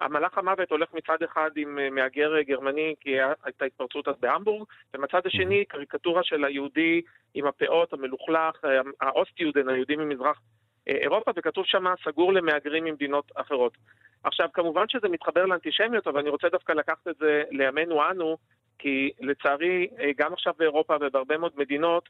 [0.00, 3.10] המלאך המוות הולך מצד אחד עם אה, מהגר אה, גרמני, כי
[3.44, 7.02] הייתה התפרצות אז בהמבורג, ומצד השני קריקטורה של היהודי
[7.34, 10.40] עם הפאות, המלוכלך, אה, האוסט-יודן, היהודי ממזרח
[10.86, 13.76] אירופה, וכתוב שם סגור למהגרים ממדינות אחרות.
[14.24, 18.36] עכשיו, כמובן שזה מתחבר לאנטישמיות, אבל אני רוצה דווקא לקחת את זה לימינו אנו,
[18.78, 22.08] כי לצערי, גם עכשיו באירופה ובהרבה מאוד מדינות,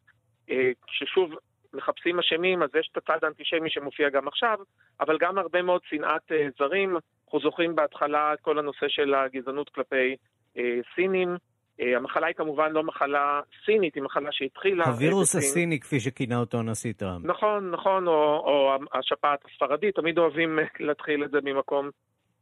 [0.87, 1.35] ששוב,
[1.75, 4.59] מחפשים אשמים, אז יש את הצד האנטישמי שמופיע גם עכשיו,
[5.01, 6.97] אבל גם הרבה מאוד שנאת זרים.
[7.25, 10.17] אנחנו זוכרים בהתחלה את כל הנושא של הגזענות כלפי
[10.59, 11.37] אה, סינים.
[11.81, 14.85] אה, המחלה היא כמובן לא מחלה סינית, היא מחלה שהתחילה...
[14.85, 17.25] הווירוס הסיני, כפי שכינה אותו הנשיא טראמפ.
[17.25, 21.91] נכון, נכון, או, או השפעת הספרדית, תמיד אוהבים אה, להתחיל את זה ממקום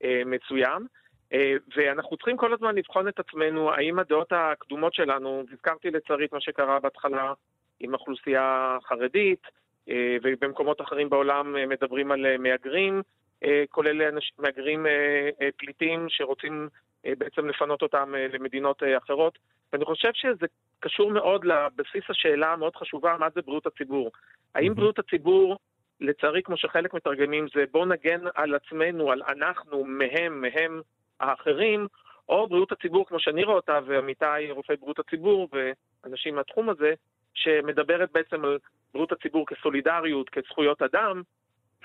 [0.05, 0.87] אה, מסוים.
[1.33, 6.33] אה, ואנחנו צריכים כל הזמן לבחון את עצמנו, האם הדעות הקדומות שלנו, הזכרתי לצערי את
[6.33, 7.33] מה שקרה בהתחלה
[7.81, 9.43] עם אוכלוסייה חרדית,
[9.89, 13.03] אה, ובמקומות אחרים בעולם אה, מדברים על מהגרים,
[13.45, 16.69] אה, כולל מהגרים אה, אה, פליטים שרוצים
[17.19, 19.39] בעצם לפנות אותם למדינות אחרות.
[19.73, 20.47] ואני חושב שזה
[20.81, 24.11] קשור מאוד לבסיס השאלה המאוד חשובה, מה זה בריאות הציבור.
[24.55, 25.57] האם בריאות הציבור,
[26.01, 30.81] לצערי, כמו שחלק מתרגמים, זה בואו נגן על עצמנו, על אנחנו, מהם, מהם
[31.21, 31.87] האחרים,
[32.29, 36.95] או בריאות הציבור, כמו שאני רואה אותה, ועמיתיי רופאי בריאות הציבור ואנשים מהתחום הזה,
[37.35, 38.59] שמדברת בעצם על
[38.93, 41.23] בריאות הציבור כסולידריות, כזכויות אדם,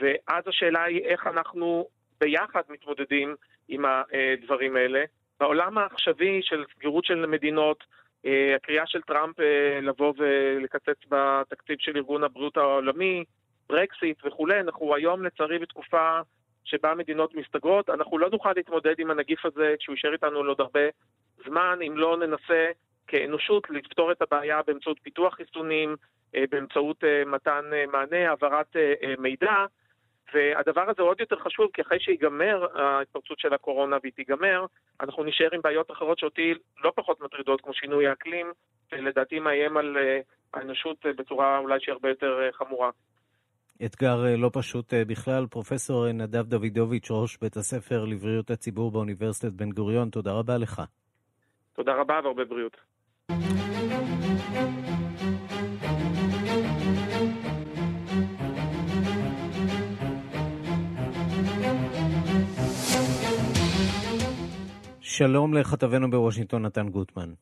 [0.01, 1.87] ואז השאלה היא איך אנחנו
[2.19, 3.35] ביחד מתמודדים
[3.67, 5.03] עם הדברים האלה.
[5.39, 7.83] בעולם העכשווי של סגירות של מדינות,
[8.25, 13.23] אה, הקריאה של טראמפ אה, לבוא ולקצץ בתקציב של ארגון הבריאות העולמי,
[13.69, 16.19] ברקסיט וכולי, אנחנו היום לצערי בתקופה
[16.63, 20.79] שבה מדינות מסתגרות, אנחנו לא נוכל להתמודד עם הנגיף הזה כשהוא יישאר איתנו לעוד הרבה
[21.45, 22.71] זמן, אם לא ננסה
[23.07, 25.95] כאנושות לפתור את הבעיה באמצעות פיתוח חיסונים,
[26.35, 28.75] אה, באמצעות אה, מתן אה, מענה, העברת
[29.19, 29.65] מידע,
[30.33, 34.65] והדבר הזה עוד יותר חשוב, כי אחרי שיגמר ההתפרצות של הקורונה והיא תיגמר,
[35.01, 38.51] אנחנו נשאר עם בעיות אחרות שאותי לא פחות מטרידות, כמו שינוי האקלים,
[38.89, 39.97] שלדעתי מאיים על
[40.53, 42.89] האנושות בצורה אולי שהיא הרבה יותר חמורה.
[43.85, 45.45] אתגר לא פשוט בכלל.
[45.47, 50.81] פרופסור נדב דוידוביץ', ראש בית הספר לבריאות הציבור באוניברסיטת בן גוריון, תודה רבה לך.
[51.73, 52.94] תודה רבה והרבה בריאות.
[65.17, 67.33] שלום לכתבנו בוושינגטון, נתן גוטמן.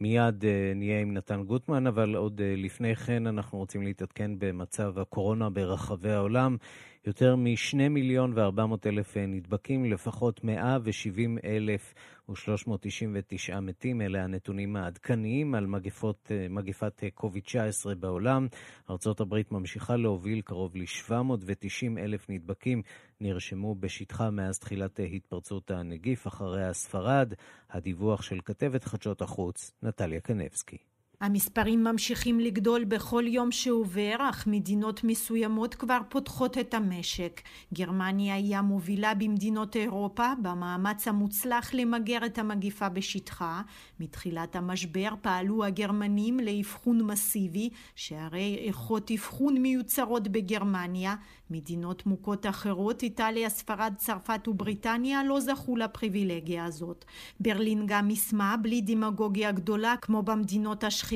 [0.00, 4.98] מיד uh, נהיה עם נתן גוטמן, אבל עוד uh, לפני כן אנחנו רוצים להתעדכן במצב
[4.98, 6.56] הקורונה ברחבי העולם.
[7.06, 11.94] יותר מ-2 מיליון ו-400 אלף אה, נדבקים, לפחות 170 אלף
[12.28, 14.02] ו-399 מתים.
[14.02, 18.46] אלה הנתונים העדכניים על מגפות, מגפת קוביד-19 בעולם.
[18.90, 22.82] ארה"ב ממשיכה להוביל קרוב ל-790 אלף נדבקים
[23.20, 27.32] נרשמו בשטחה מאז תחילת התפרצות הנגיף, אחריה ספרד.
[27.70, 30.97] הדיווח של כתבת חדשות החוץ, נטליה קנבסקי.
[31.20, 37.40] המספרים ממשיכים לגדול בכל יום שעובר, אך מדינות מסוימות כבר פותחות את המשק.
[37.74, 43.62] גרמניה היא המובילה במדינות אירופה במאמץ המוצלח למגר את המגיפה בשטחה.
[44.00, 51.14] מתחילת המשבר פעלו הגרמנים לאבחון מסיבי, שהרי איכות אבחון מיוצרות בגרמניה.
[51.50, 57.04] מדינות מוכות אחרות, איטליה, ספרד, צרפת ובריטניה, לא זכו לפריבילגיה הזאת.
[57.40, 61.07] ברלין גם יישמה, בלי דמגוגיה גדולה כמו במדינות השכנות,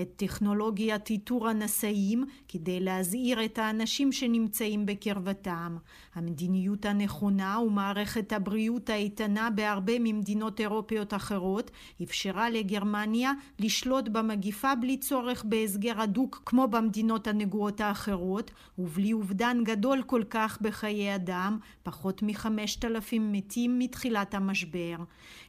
[0.00, 5.76] את טכנולוגיית איתור הנשאים כדי להזהיר את האנשים שנמצאים בקרבתם.
[6.14, 11.70] המדיניות הנכונה ומערכת הבריאות האיתנה בהרבה ממדינות אירופיות אחרות
[12.02, 20.02] אפשרה לגרמניה לשלוט במגיפה בלי צורך בהסגר הדוק כמו במדינות הנגועות האחרות ובלי אובדן גדול
[20.06, 24.96] כל כך בחיי אדם, פחות מחמשת אלפים מתים מתחילת המשבר.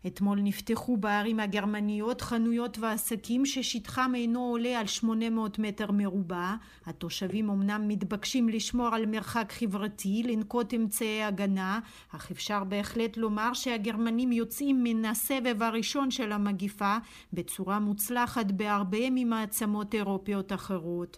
[0.07, 6.55] אתמול נפתחו בערים הגרמניות חנויות ועסקים ששטחם אינו עולה על 800 מטר מרובע.
[6.85, 11.79] התושבים אמנם מתבקשים לשמור על מרחק חברתי, לנקוט אמצעי הגנה,
[12.15, 16.97] אך אפשר בהחלט לומר שהגרמנים יוצאים מן הסבב הראשון של המגיפה
[17.33, 21.17] בצורה מוצלחת בהרבה ממעצמות אירופיות אחרות.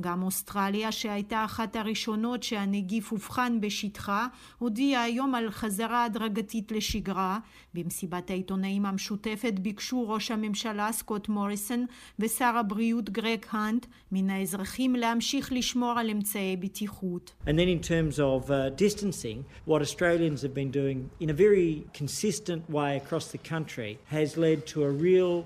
[0.00, 4.26] גם אוסטרליה שהייתה אחת הראשונות שהנגיף אובחן בשטחה
[4.58, 7.38] הודיעה היום על חזרה הדרגתית לשגרה.
[7.74, 11.81] במסיבת העיתונאים המשותפת ביקשו ראש הממשלה סקוט מוריסון
[12.19, 17.33] ושר הבריאות גרג האנט מן האזרחים להמשיך לשמור על אמצעי בטיחות.
[17.45, 21.85] And then in terms of uh, distancing, what Australians have been doing in a very
[21.93, 25.45] consistent way across the country has led to a real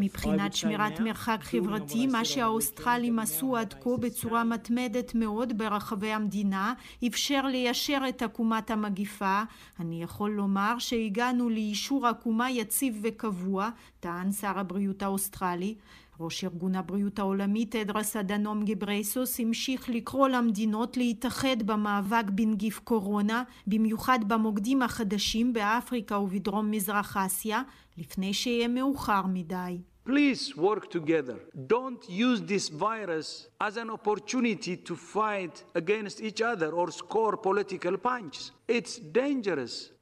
[0.00, 6.74] מבחינת שמירת מרחק חברתי, מה שהאוסטרלים עשו עד כה בצורה מתמדת מאוד ברחבי המדינה,
[7.06, 9.42] אפשר ליישר את עקומת המגיפה.
[9.80, 15.74] אני יכול לומר שהגענו לאישור עקומה יציב וקבוע, טען שר הבריאות האוסטרלי.
[16.20, 24.18] ראש ארגון הבריאות העולמי טדרוס אדהנום גברייסוס המשיך לקרוא למדינות להתאחד במאבק בנגיף קורונה, במיוחד
[24.26, 27.62] במוקדים החדשים באפריקה ובדרום מזרח אסיה,
[27.98, 29.78] לפני שיהיה מאוחר מדי.
[30.06, 31.38] Please work together.
[31.66, 37.96] Don't use this virus as an opportunity to fight against each other or score political
[37.96, 38.52] points.
[38.68, 39.93] It's dangerous.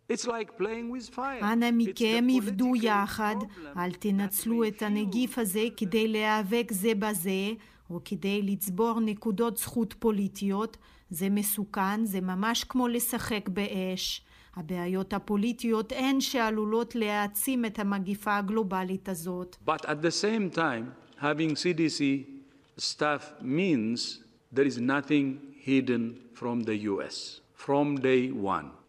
[1.42, 3.36] אנא מכם עבדו יחד,
[3.76, 7.50] אל תנצלו את הנגיף הזה כדי להיאבק זה בזה,
[7.90, 10.76] או כדי לצבור נקודות זכות פוליטיות.
[11.10, 14.22] זה מסוכן, זה ממש כמו לשחק באש.
[14.56, 19.56] הבעיות הפוליטיות הן שעלולות להעצים את המגיפה הגלובלית הזאת.
[19.66, 20.84] But at the same time,
[21.18, 22.26] having CDC
[22.78, 24.20] staff means
[24.52, 25.26] there is nothing
[25.66, 26.02] hidden
[26.34, 28.81] from the US from day one.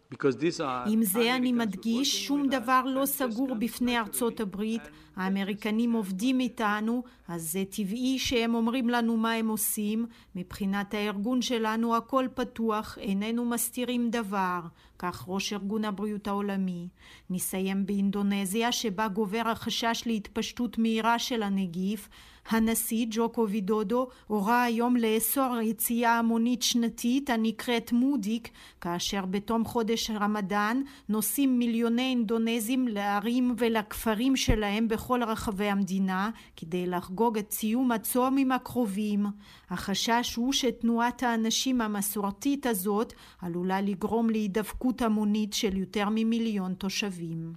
[0.86, 4.82] עם זה אני מדגיש, שום דבר לא סגור בפני ארצות הברית.
[5.16, 10.06] האמריקנים עובדים איתנו, אז זה טבעי שהם אומרים לנו מה הם עושים.
[10.34, 14.60] מבחינת הארגון שלנו הכל פתוח, איננו מסתירים דבר.
[14.98, 16.88] כך ראש ארגון הבריאות העולמי.
[17.30, 22.08] נסיים באינדונזיה, שבה גובר החשש להתפשטות מהירה של הנגיף.
[22.48, 28.48] הנשיא ג'וקו וידודו הורה היום לאסור יציאה המונית שנתית הנקראת מודיק,
[28.80, 37.38] כאשר בתום חודש רמדאן נוסעים מיליוני אינדונזים לערים ולכפרים שלהם בכל רחבי המדינה כדי לחגוג
[37.38, 39.26] את סיום הצום עם הקרובים.
[39.70, 47.52] החשש הוא שתנועת האנשים המסורתית הזאת עלולה לגרום להידבקות המונית של יותר ממיליון תושבים.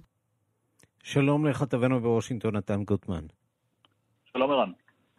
[1.02, 3.37] שלום לכתבנו בוושינגטון, נתן גוטמן.
[4.38, 4.70] שלום ערן.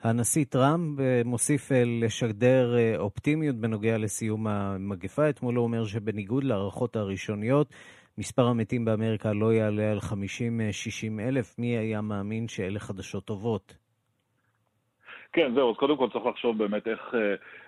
[0.03, 5.29] הנשיא טראמפ אה, מוסיף אה, לשדר אה, אופטימיות בנוגע לסיום המגפה.
[5.29, 7.67] אתמול הוא אומר שבניגוד להערכות הראשוניות,
[8.17, 10.11] מספר המתים באמריקה לא יעלה על 50-60
[11.19, 11.59] אלף.
[11.59, 13.75] מי היה מאמין שאלה חדשות טובות?
[15.33, 17.01] כן, זהו, אז קודם כל צריך לחשוב באמת איך,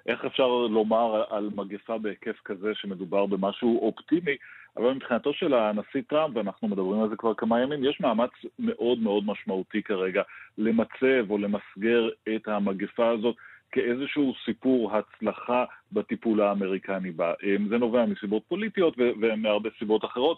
[0.08, 4.36] איך אפשר לומר על מגפה בהיקף כזה שמדובר במשהו אופטימי,
[4.78, 8.30] אבל מבחינתו של הנשיא טראמפ, ואנחנו מדברים על זה כבר כמה ימים, יש מאמץ
[8.60, 10.22] מאוד מאוד משמעותי כרגע
[10.58, 13.36] למצב או למסגר את המגפה הזאת
[13.72, 17.34] כאיזשהו סיפור הצלחה בטיפול האמריקני בה.
[17.70, 20.38] זה נובע מסיבות פוליטיות ומהרבה סיבות אחרות.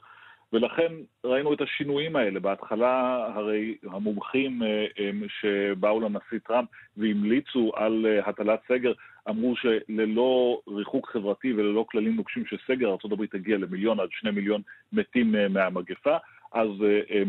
[0.54, 0.92] ולכן
[1.24, 2.40] ראינו את השינויים האלה.
[2.40, 4.86] בהתחלה הרי המומחים אה,
[5.28, 8.94] שבאו לנשיא טראמפ והמליצו על אה, הטלת סגר,
[9.30, 14.62] אמרו שללא ריחוק חברתי וללא כללים נוקשים של סגר, ארה"ב תגיע למיליון עד שני מיליון
[14.94, 16.18] מתים אה, מהמגפה.
[16.54, 16.70] אז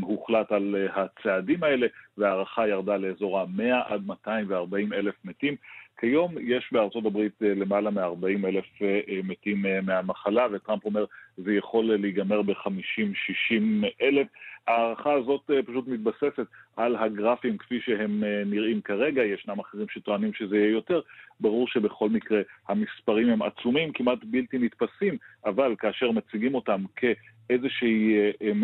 [0.00, 1.86] הוחלט על הצעדים האלה,
[2.18, 5.56] וההערכה ירדה לאזור ה-100 עד 240 אלף מתים.
[5.98, 11.04] כיום יש בארצות הברית אה, למעלה מ-40 אלף אה, אה, מתים מהמחלה, וטראמפ אומר
[11.36, 14.26] זה יכול להיגמר ב-50-60 אלף.
[14.66, 20.70] ההערכה הזאת פשוט מתבססת על הגרפים כפי שהם נראים כרגע, ישנם אחרים שטוענים שזה יהיה
[20.70, 21.00] יותר.
[21.40, 27.04] ברור שבכל מקרה המספרים הם עצומים, כמעט בלתי נתפסים, אבל כאשר מציגים אותם כ...
[27.50, 28.16] איזושהי,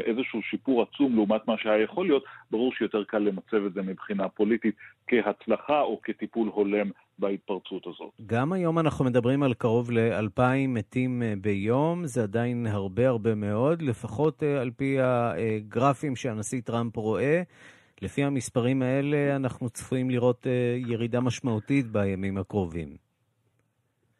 [0.04, 4.28] איזשהו שיפור עצום לעומת מה שהיה יכול להיות, ברור שיותר קל למצב את זה מבחינה
[4.28, 4.74] פוליטית
[5.06, 6.90] כהצלחה או כטיפול הולם
[7.20, 8.10] בהתפרצות הזאת.
[8.26, 13.82] גם היום אנחנו מדברים על קרוב ל-2,000 מתים אה, ביום, זה עדיין הרבה הרבה מאוד,
[13.82, 17.42] לפחות אה, על פי הגרפים שהנשיא טראמפ רואה.
[18.02, 23.10] לפי המספרים האלה אנחנו צפויים לראות אה, ירידה משמעותית בימים הקרובים.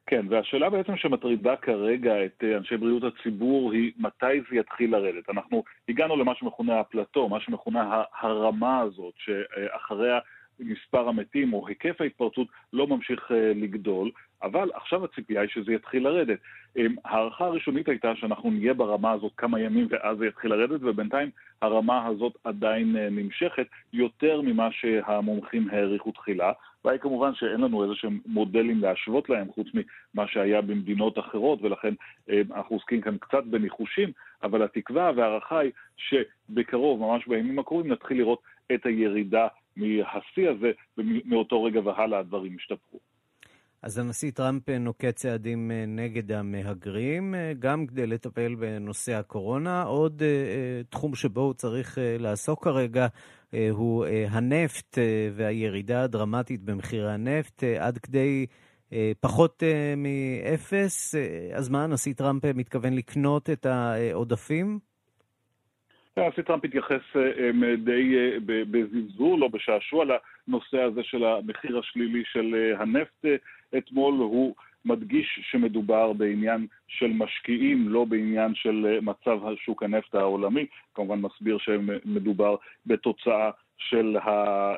[0.07, 5.31] כן, והשאלה בעצם שמטרידה כרגע את אנשי בריאות הציבור היא מתי זה יתחיל לרדת.
[5.31, 10.19] אנחנו הגענו למה שמכונה הפלטו, מה שמכונה הרמה הזאת, שאחריה
[10.61, 14.11] מספר המתים או היקף ההתפרצות לא ממשיך אה, לגדול,
[14.43, 16.39] אבל עכשיו הציפייה היא שזה יתחיל לרדת.
[16.77, 21.31] אמ, ההערכה הראשונית הייתה שאנחנו נהיה ברמה הזאת כמה ימים ואז זה יתחיל לרדת, ובינתיים
[21.63, 26.53] הרמה הזאת עדיין אה, נמשכת יותר ממה שהמומחים העריכו תחילה.
[26.81, 31.59] הבעיה היא כמובן שאין לנו איזה שהם מודלים להשוות להם חוץ ממה שהיה במדינות אחרות,
[31.63, 31.95] ולכן
[32.29, 38.17] אמ, אנחנו עוסקים כאן קצת בניחושים, אבל התקווה וההערכה היא שבקרוב, ממש בימים הקרובים, נתחיל
[38.17, 38.41] לראות
[38.75, 39.47] את הירידה
[39.81, 43.01] מהשיא הזה, ומאותו רגע והלאה הדברים השתפרו.
[43.83, 49.83] אז הנשיא טראמפ נוקט צעדים אה, נגד המהגרים, אה, גם כדי לטפל בנושא הקורונה.
[49.83, 53.07] עוד uh, תחום שבו הוא צריך לעסוק כרגע
[53.71, 54.99] הוא הנפט
[55.35, 58.47] והירידה הדרמטית במחירי הנפט, עד כדי
[59.21, 59.63] פחות
[59.97, 61.15] מאפס.
[61.55, 64.90] אז מה, הנשיא טראמפ מתכוון לקנות את העודפים?
[66.27, 72.55] הנשיא טראמפ התייחס אה, די אה, בזלזול או בשעשוע לנושא הזה של המחיר השלילי של
[72.55, 73.25] אה, הנפט
[73.79, 74.15] אתמול.
[74.15, 74.55] הוא
[74.85, 80.67] מדגיש שמדובר בעניין של משקיעים, לא בעניין של מצב שוק הנפט העולמי.
[80.95, 82.57] כמובן מסביר שמדובר
[82.87, 84.75] בתוצאה של ה...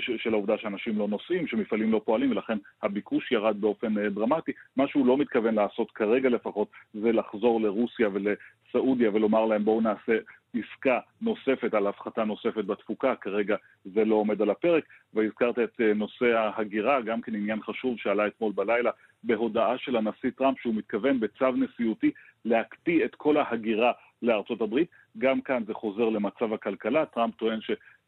[0.00, 4.52] של העובדה שאנשים לא נוסעים, שמפעלים לא פועלים, ולכן הביקוש ירד באופן דרמטי.
[4.76, 10.18] מה שהוא לא מתכוון לעשות כרגע לפחות, זה לחזור לרוסיה ולסעודיה ולומר להם בואו נעשה
[10.54, 15.94] עסקה נוספת על הפחתה נוספת בתפוקה, כרגע זה לא עומד על הפרק, והזכרת את אה,
[15.94, 18.90] נושא ההגירה, גם כן עניין חשוב שעלה אתמול בלילה,
[19.24, 22.10] בהודעה של הנשיא טראמפ שהוא מתכוון בצו נשיאותי
[22.44, 27.60] להקפיא את כל ההגירה לארצות הברית, גם כאן זה חוזר למצב הכלכלה, טראמפ טוען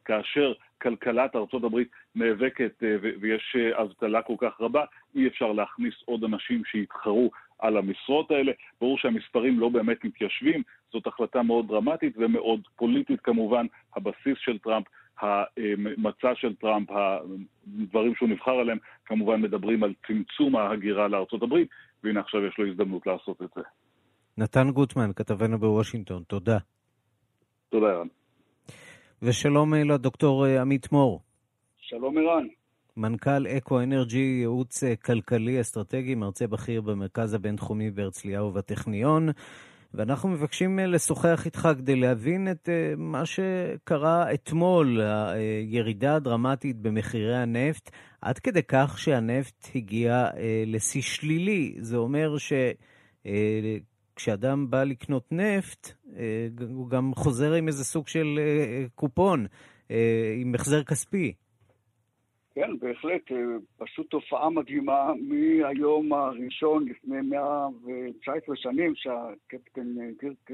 [0.04, 5.94] שכאשר כלכלת ארצות הברית נאבקת אה, ויש אה, אבטלה כל כך רבה, אי אפשר להכניס
[6.04, 8.52] עוד אנשים שיתחרו על המשרות האלה.
[8.80, 10.62] ברור שהמספרים לא באמת מתיישבים,
[10.92, 13.66] זאת החלטה מאוד דרמטית ומאוד פוליטית כמובן.
[13.96, 14.86] הבסיס של טראמפ,
[15.18, 21.68] המצע של טראמפ, הדברים שהוא נבחר עליהם, כמובן מדברים על צמצום ההגירה לארצות הברית,
[22.04, 23.62] והנה עכשיו יש לו הזדמנות לעשות את זה.
[24.38, 26.58] נתן גוטמן, כתבנו בוושינגטון, תודה.
[27.70, 28.06] תודה, ערן.
[29.24, 31.20] ושלום אה, לדוקטור אה, עמית מור.
[31.80, 32.46] שלום ערן.
[32.96, 39.28] מנכ"ל אקו אנרג'י, ייעוץ אה, כלכלי אסטרטגי, מרצה בכיר במרכז הבינתחומי בהרצליה ובטכניון.
[39.94, 48.38] ואנחנו מבקשים לשוחח איתך כדי להבין את מה שקרה אתמול, הירידה הדרמטית במחירי הנפט, עד
[48.38, 50.28] כדי כך שהנפט הגיע
[50.66, 51.74] לשיא שלילי.
[51.78, 52.52] זה אומר ש...
[54.16, 55.88] כשאדם בא לקנות נפט,
[56.70, 58.38] הוא גם חוזר עם איזה סוג של
[58.94, 59.46] קופון,
[60.40, 61.32] עם החזר כספי.
[62.54, 63.22] כן, בהחלט,
[63.76, 69.86] פשוט תופעה מדהימה מהיום הראשון לפני 119 שנים שהקפטן
[70.20, 70.50] קירק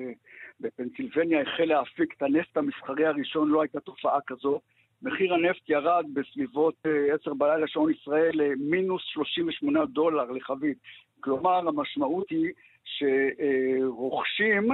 [0.61, 4.61] בפנסילבניה החל להפיק את הנפט המסחרי הראשון, לא הייתה תופעה כזו.
[5.03, 6.75] מחיר הנפט ירד בסביבות
[7.21, 10.79] 10 בלילה שעון ישראל למינוס 38 דולר לחבית.
[11.21, 12.49] כלומר, המשמעות היא
[12.85, 14.69] שרוכשים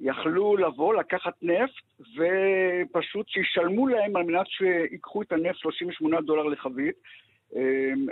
[0.00, 6.94] יכלו לבוא, לקחת נפט, ופשוט שישלמו להם על מנת שיקחו את הנפט 38 דולר לחבית.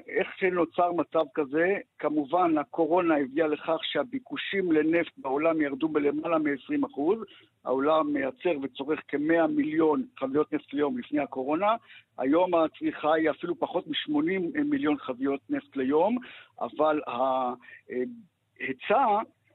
[0.08, 1.76] איך שנוצר מצב כזה?
[1.98, 7.00] כמובן, הקורונה הביאה לכך שהביקושים לנפט בעולם ירדו בלמעלה מ-20%.
[7.64, 11.76] העולם מייצר וצורך כ-100 מיליון חביות נפט ליום לפני הקורונה.
[12.18, 16.18] היום הצריכה היא אפילו פחות מ-80 מיליון חביות נפט ליום,
[16.60, 19.06] אבל ההיצע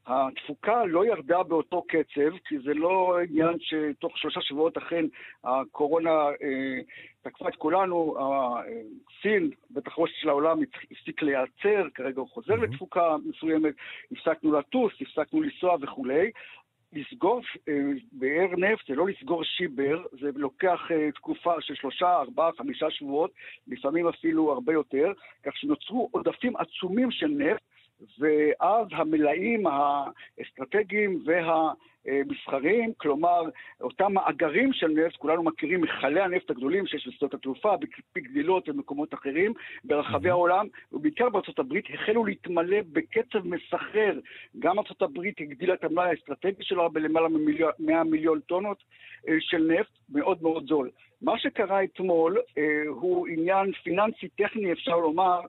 [0.07, 5.05] התפוקה לא ירדה באותו קצב, כי זה לא עניין שתוך שלושה שבועות אכן
[5.43, 6.79] הקורונה אה,
[7.21, 8.15] תקפה את כולנו,
[9.21, 10.59] סין, בטח ראש של העולם,
[10.91, 12.57] הפסיק לייצר, כרגע הוא חוזר mm-hmm.
[12.57, 13.73] לתפוקה מסוימת,
[14.11, 16.31] הפסקנו לטוס, הפסקנו לנסוע וכולי.
[16.95, 17.73] לסגור אה,
[18.11, 23.31] באר נפט זה לא לסגור שיבר, זה לוקח אה, תקופה של שלושה, ארבעה, חמישה שבועות,
[23.67, 25.11] לפעמים אפילו הרבה יותר,
[25.43, 27.61] כך שנוצרו עודפים עצומים של נפט,
[28.19, 31.23] ואז המלאים האסטרטגיים
[32.05, 33.41] והמסחריים, כלומר,
[33.81, 37.73] אותם מאגרים של נפט, כולנו מכירים מכלי הנפט הגדולים שיש בשדות התעופה,
[38.17, 39.53] גדילות ובמקומות אחרים
[39.83, 44.19] ברחבי העולם, ובעיקר בארצות הברית, החלו להתמלא בקצב מסחרר.
[44.59, 48.83] גם ארצות הברית הגדילה את המלאי האסטרטגי שלה בלמעלה מ-100 מיליון טונות
[49.27, 50.89] אה, של נפט, מאוד מאוד זול.
[51.21, 55.41] מה שקרה אתמול אה, הוא עניין פיננסי טכני, אפשר לומר.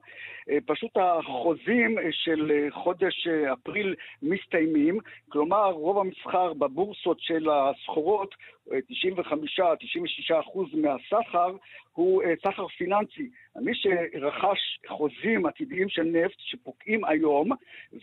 [0.49, 4.99] אה, פשוט החוזים של אה, חודש אה, אפריל מסתיימים,
[5.29, 8.35] כלומר רוב המסחר בבורסות של הסחורות
[8.69, 8.71] 95-96%
[10.73, 11.55] מהסחר
[11.93, 13.29] הוא סחר פיננסי.
[13.55, 17.51] מי שרכש חוזים עתידיים של נפט שפוקעים היום,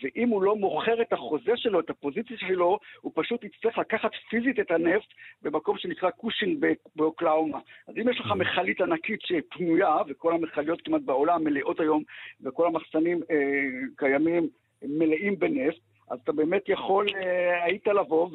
[0.01, 4.59] ואם הוא לא מוכר את החוזה שלו, את הפוזיציה שלו, הוא פשוט יצטרך לקחת פיזית
[4.59, 5.07] את הנפט
[5.41, 6.59] במקום שנקרא קושין
[6.95, 7.59] באוקלאומה.
[7.87, 12.03] אז אם יש לך מכלית ענקית שפנויה, וכל המכליות כמעט בעולם מלאות היום,
[12.43, 13.35] וכל המחסנים אה,
[13.95, 14.47] קיימים
[14.83, 15.79] מלאים בנפט,
[16.09, 18.29] אז אתה באמת יכול, אה, היית לבוא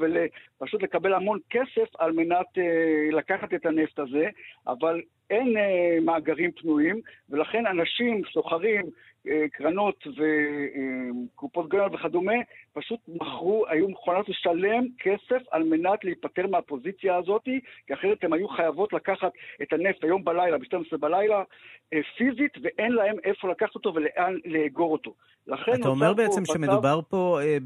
[0.61, 4.29] ופשוט לקבל המון כסף על מנת אה, לקחת את הנפט הזה,
[4.67, 5.01] אבל
[5.31, 7.01] אין אה, מאגרים פנויים,
[7.31, 8.83] ולכן אנשים, סוחרים,
[9.53, 12.33] קרנות וקופות גנל וכדומה,
[12.73, 17.43] פשוט מכרו, היו מוכנות לשלם כסף על מנת להיפטר מהפוזיציה הזאת,
[17.87, 21.43] כי אחרת הן היו חייבות לקחת את הנפט היום בלילה, ב-12 בלילה,
[21.93, 25.15] אה, פיזית, ואין להם איפה לקחת אותו ולאן לאגור אותו.
[25.75, 27.57] אתה אומר בעצם פה שמדובר פה אה,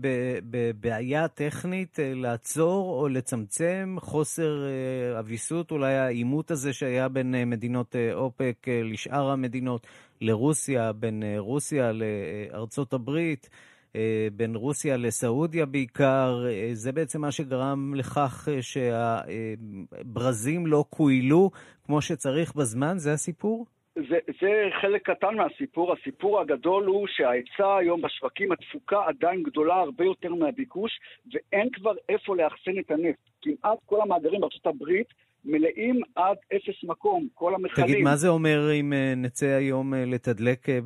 [0.51, 7.45] בבעיה טכנית אה, לעצור או לצמצם חוסר אה, אביסות, אולי העימות הזה שהיה בין אה,
[7.45, 9.87] מדינות אה, אופק אה, לשאר המדינות,
[10.25, 13.49] לרוסיה, בין אה, רוסיה לארצות הברית.
[13.97, 21.51] אה, בין רוסיה לסעודיה בעיקר, אה, זה בעצם מה שגרם לכך שהברזים לא קוילו
[21.87, 22.99] כמו שצריך בזמן?
[22.99, 23.67] זה הסיפור?
[23.95, 25.93] זה, זה חלק קטן מהסיפור.
[25.93, 30.93] הסיפור הגדול הוא שההיצע היום בשווקים, התפוקה עדיין גדולה הרבה יותר מהביקוש,
[31.33, 33.29] ואין כבר איפה לאחסן את הנפט.
[33.43, 35.07] כמעט כל המאגרים בארצות הברית
[35.45, 37.87] מלאים עד אפס מקום, כל המכלים.
[37.87, 40.79] תגיד, מה זה אומר אם אה, נצא היום אה, לתדלק אה,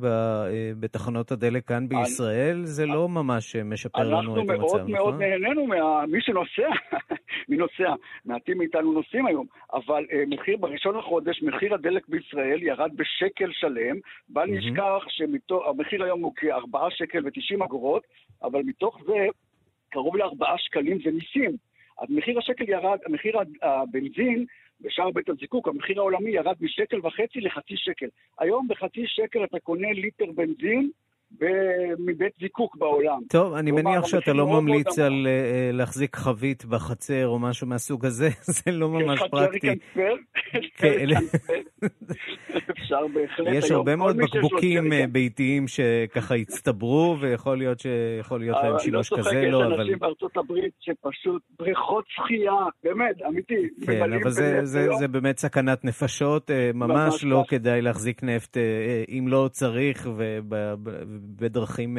[0.79, 2.57] בתחנות הדלק כאן בישראל?
[2.57, 4.79] אני, זה לא ממש משפר לנו את המצב, נכון?
[4.79, 6.69] אנחנו מאוד מאוד נהנינו ממי שנוסע,
[7.49, 7.93] מי נוסע?
[8.25, 13.95] מעטים מאיתנו נוסעים היום, אבל מחיר, בראשון לחודש, מחיר הדלק בישראל ירד בשקל שלם,
[14.29, 18.03] בל נשכח שהמחיר היום הוא כ-4 שקל ו-90 אגורות,
[18.43, 19.27] אבל מתוך זה
[19.89, 21.68] קרוב ל-4 שקלים זה מיסים.
[22.01, 24.45] אז מחיר השקל ירד, מחיר הבנזין
[24.81, 28.07] בשער בית הזיקוק, המחיר העולמי ירד משקל וחצי לחצי שקל.
[28.39, 30.89] היום בחצי שקל אתה קונה ליטר בנזין
[31.99, 33.19] מבית זיקוק בעולם.
[33.29, 38.29] טוב, אני מניח שאתה לא ממליץ על uh, להחזיק חבית בחצר או משהו מהסוג הזה,
[38.57, 39.67] זה לא ממש פרקטי.
[40.75, 41.05] כן,
[42.71, 43.47] אפשר בהחלט.
[43.53, 49.49] יש הרבה מאוד בקבוקים אה, ביתיים שככה הצטברו, ויכול להיות שיכול להיות להם שימוש כזה,
[49.51, 49.73] לא, אבל...
[49.73, 52.53] יש אנשים בארצות הברית שפשוט בריכות שחייה,
[52.83, 53.67] באמת, אמיתי.
[53.85, 54.29] כן, אבל
[54.99, 58.57] זה באמת סכנת נפשות, אה, ממש לא כדאי להחזיק נפט
[59.09, 60.07] אם לא צריך,
[61.21, 61.97] בדרכים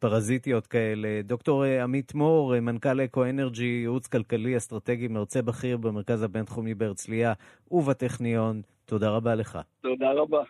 [0.00, 1.08] פרזיטיות כאלה.
[1.24, 7.32] דוקטור עמית מור, מנכ"ל אקו אנרג'י, ייעוץ כלכלי אסטרטגי, מרצה בכיר במרכז הבינתחומי בהרצליה
[7.70, 9.58] ובטכניון, תודה רבה לך.
[9.82, 10.42] תודה רבה.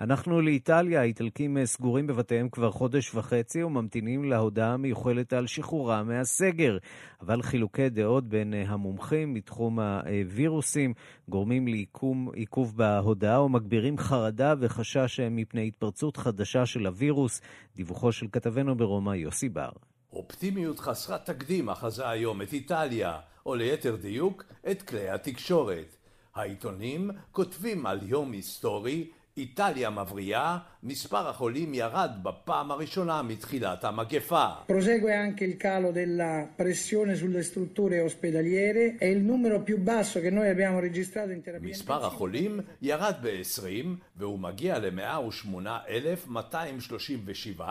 [0.00, 6.78] אנחנו לאיטליה, האיטלקים סגורים בבתיהם כבר חודש וחצי וממתינים להודעה המיוחלת על שחרורם מהסגר.
[7.20, 10.94] אבל חילוקי דעות בין המומחים מתחום הווירוסים
[11.28, 17.40] גורמים לעיכוב בהודעה ומגבירים חרדה וחשש מפני התפרצות חדשה של הווירוס.
[17.76, 19.70] דיווחו של כתבנו ברומא יוסי בר.
[20.12, 25.96] אופטימיות חסרת תקדים אחזה היום את איטליה, או ליתר דיוק, את כלי התקשורת.
[26.34, 34.46] העיתונים כותבים על יום היסטורי איטליה מבריאה, מספר החולים ירד בפעם הראשונה מתחילת המגפה.
[34.68, 40.30] Prosegue anche il calo della pressione sulle strutture ospedaliere e il numero più basso che
[40.30, 47.62] noi abbiamo registrato in terapia מספר החולים ירד ב-20 והוא מגיע ל-108,237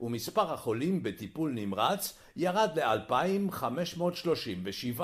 [0.00, 5.00] ומספר החולים בטיפול נמרץ ירד ל-2,537.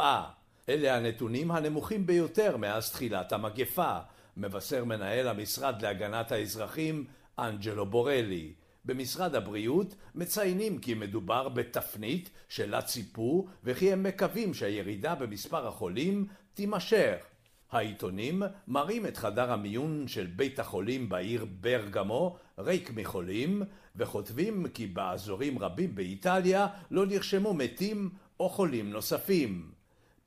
[0.69, 3.99] אלה הנתונים הנמוכים ביותר מאז תחילת המגפה.
[4.37, 7.05] מבשר מנהל המשרד להגנת האזרחים
[7.39, 8.53] אנג'לו בורלי.
[8.85, 17.17] במשרד הבריאות מציינים כי מדובר בתפנית שלה ציפו וכי הם מקווים שהירידה במספר החולים תימשך.
[17.71, 23.63] העיתונים מראים את חדר המיון של בית החולים בעיר ברגמו ריק מחולים
[23.97, 28.11] וכותבים כי באזורים רבים באיטליה לא נרשמו מתים
[28.41, 29.80] או חולים נוספים.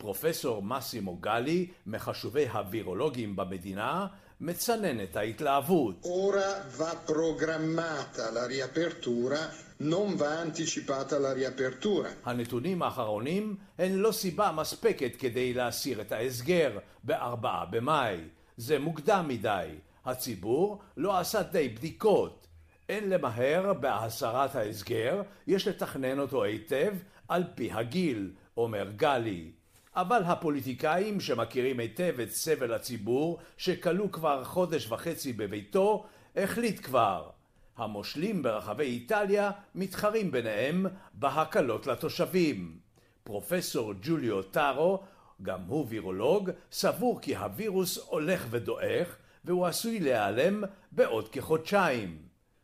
[0.03, 4.07] פרופסור מסימו גלי, מחשובי הווירולוגים במדינה,
[4.41, 6.03] מצנן את ההתלהבות.
[6.03, 9.39] Ora va programmata la riapertura,
[9.79, 12.09] non va anticipata la riapertura.
[12.25, 18.17] הנתונים האחרונים הן לא סיבה מספקת כדי להסיר את ההסגר בארבעה במאי.
[18.57, 19.69] זה מוקדם מדי.
[20.05, 22.47] הציבור לא עשה די בדיקות.
[22.89, 26.93] אין למהר בהסרת ההסגר, יש לתכנן אותו היטב
[27.27, 29.51] על פי הגיל, אומר גלי.
[29.95, 37.29] אבל הפוליטיקאים שמכירים היטב את סבל הציבור, שכלוא כבר חודש וחצי בביתו, החליט כבר.
[37.77, 42.77] המושלים ברחבי איטליה מתחרים ביניהם בהקלות לתושבים.
[43.23, 45.03] פרופסור ג'וליו טארו,
[45.41, 52.17] גם הוא וירולוג, סבור כי הווירוס הולך ודועך והוא עשוי להיעלם בעוד כחודשיים.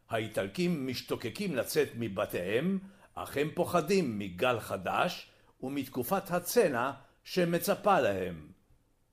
[0.09, 2.79] האיטלקים משתוקקים לצאת מבתיהם,
[3.15, 5.29] אך הם פוחדים מגל חדש
[5.63, 6.91] ומתקופת הצנע
[7.31, 8.35] שמצפה להם.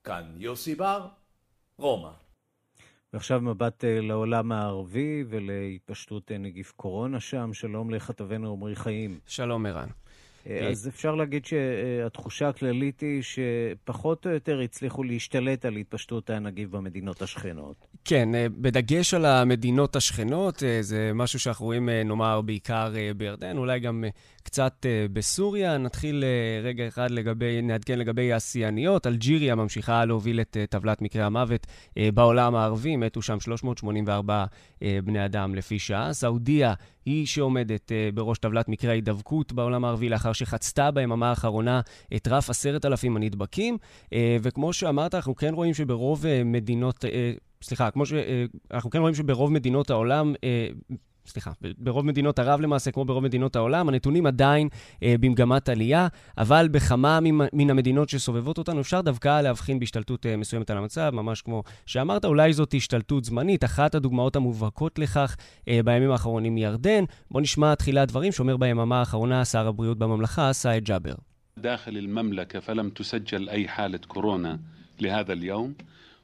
[0.05, 1.07] כאן יוסי בר,
[1.79, 2.11] רומא.
[3.13, 7.51] ועכשיו מבט לעולם הערבי ולהתפשטות נגיף קורונה שם.
[7.53, 9.19] שלום לכתבנו עמרי חיים.
[9.27, 9.89] שלום ערן.
[10.71, 17.23] אז אפשר להגיד שהתחושה הכללית היא שפחות או יותר הצליחו להשתלט על התפשטות הנגיף במדינות
[17.23, 17.87] השכנות.
[18.05, 18.29] כן,
[18.61, 24.05] בדגש על המדינות השכנות, זה משהו שאנחנו רואים, נאמר, בעיקר בירדן, אולי גם
[24.47, 25.79] קצת בסוריה.
[25.79, 26.25] נתחיל
[26.63, 29.07] רגע אחד לגבי, נעדכן לגבי השיאניות.
[29.07, 31.67] אלג'יריה ממשיכה להוביל את טבלת מקרי המוות
[32.15, 34.45] בעולם הערבי, מתו שם 384
[35.05, 36.13] בני אדם לפי שעה.
[36.13, 36.75] סעודיה
[37.07, 41.81] היא שעומדת בראש טבלת מקרי ההידבקות בעולם הערבי, לאחר שחצתה ביממה האחרונה
[42.17, 43.79] את רף עשרת אלפים הנדבקים.
[44.43, 47.05] וכמו שאמרת, אנחנו כן רואים שברוב מדינות,
[47.63, 50.35] סליחה, כמו שאנחנו כן רואים שברוב מדינות העולם,
[51.26, 54.70] סליחה, ברוב מדינות ערב למעשה, כמו ברוב מדינות העולם, הנתונים עדיין
[55.04, 56.08] אה, במגמת עלייה,
[56.38, 57.20] אבל בכמה
[57.54, 62.26] מן המדינות שסובבות אותנו אפשר דווקא להבחין בהשתלטות אה, מסוימת על המצב, ממש כמו שאמרת,
[62.26, 63.64] אולי זאת השתלטות זמנית.
[63.64, 65.36] אחת הדוגמאות המובהקות לכך
[65.68, 67.04] אה, בימים האחרונים מירדן.
[67.32, 71.16] בואו נשמע תחילת דברים שאומר ביממה האחרונה שר הבריאות בממלכה, סאיד ג'אבר.
[71.58, 74.60] داخل المملكة فلم تسجل أي حالة كورونا
[75.00, 75.74] لهذا اليوم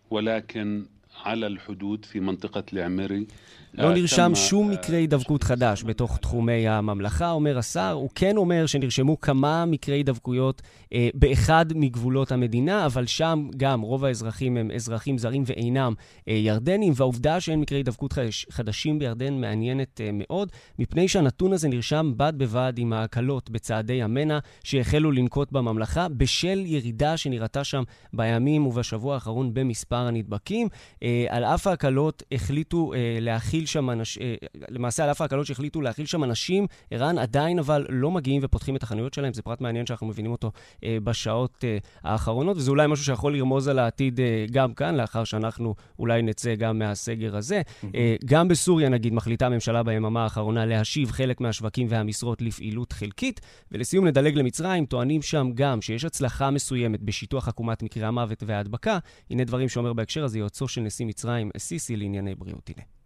[0.10, 0.86] ولكن
[1.26, 3.28] على الحدود في منطقة العمري
[3.75, 7.91] לא נרשם שום מקרה הידבקות חדש בתוך תחומי הממלכה, אומר השר.
[7.91, 10.62] הוא כן אומר שנרשמו כמה מקרי הידבקויות
[10.93, 15.95] אה, באחד מגבולות המדינה, אבל שם גם רוב האזרחים הם אזרחים זרים ואינם
[16.29, 20.49] אה, ירדנים, והעובדה שאין מקרי הידבקות חדש, חדשים בירדן מעניינת אה, מאוד,
[20.79, 27.16] מפני שהנתון הזה נרשם בד בבד עם ההקלות בצעדי המנע שהחלו לנקוט בממלכה, בשל ירידה
[27.16, 30.68] שנראתה שם בימים ובשבוע האחרון במספר הנדבקים.
[31.03, 34.23] אה, על אף ההקלות החליטו אה, להכיל שם אנשים,
[34.69, 38.83] למעשה על אף ההקלות שהחליטו להכיל שם אנשים, ערן עדיין אבל לא מגיעים ופותחים את
[38.83, 40.53] החנויות שלהם, זה פרט מעניין שאנחנו מבינים אותו
[40.85, 45.25] אה, בשעות אה, האחרונות, וזה אולי משהו שיכול לרמוז על העתיד אה, גם כאן, לאחר
[45.25, 47.63] שאנחנו אולי נצא גם מהסגר הזה.
[47.63, 47.87] Mm-hmm.
[47.95, 53.41] אה, גם בסוריה, נגיד, מחליטה הממשלה ביממה האחרונה להשיב חלק מהשווקים והמשרות לפעילות חלקית,
[53.73, 58.99] ולסיום נדלג למצרים, טוענים שם גם שיש הצלחה מסוימת בשיטוח עקומת מקרי המוות וההדבקה.
[59.31, 62.71] הנה דברים שאומר בהקשר הזה יועצו של נשיא מצרים, סיסי לענייני בריאות.
[62.77, 63.02] הנה.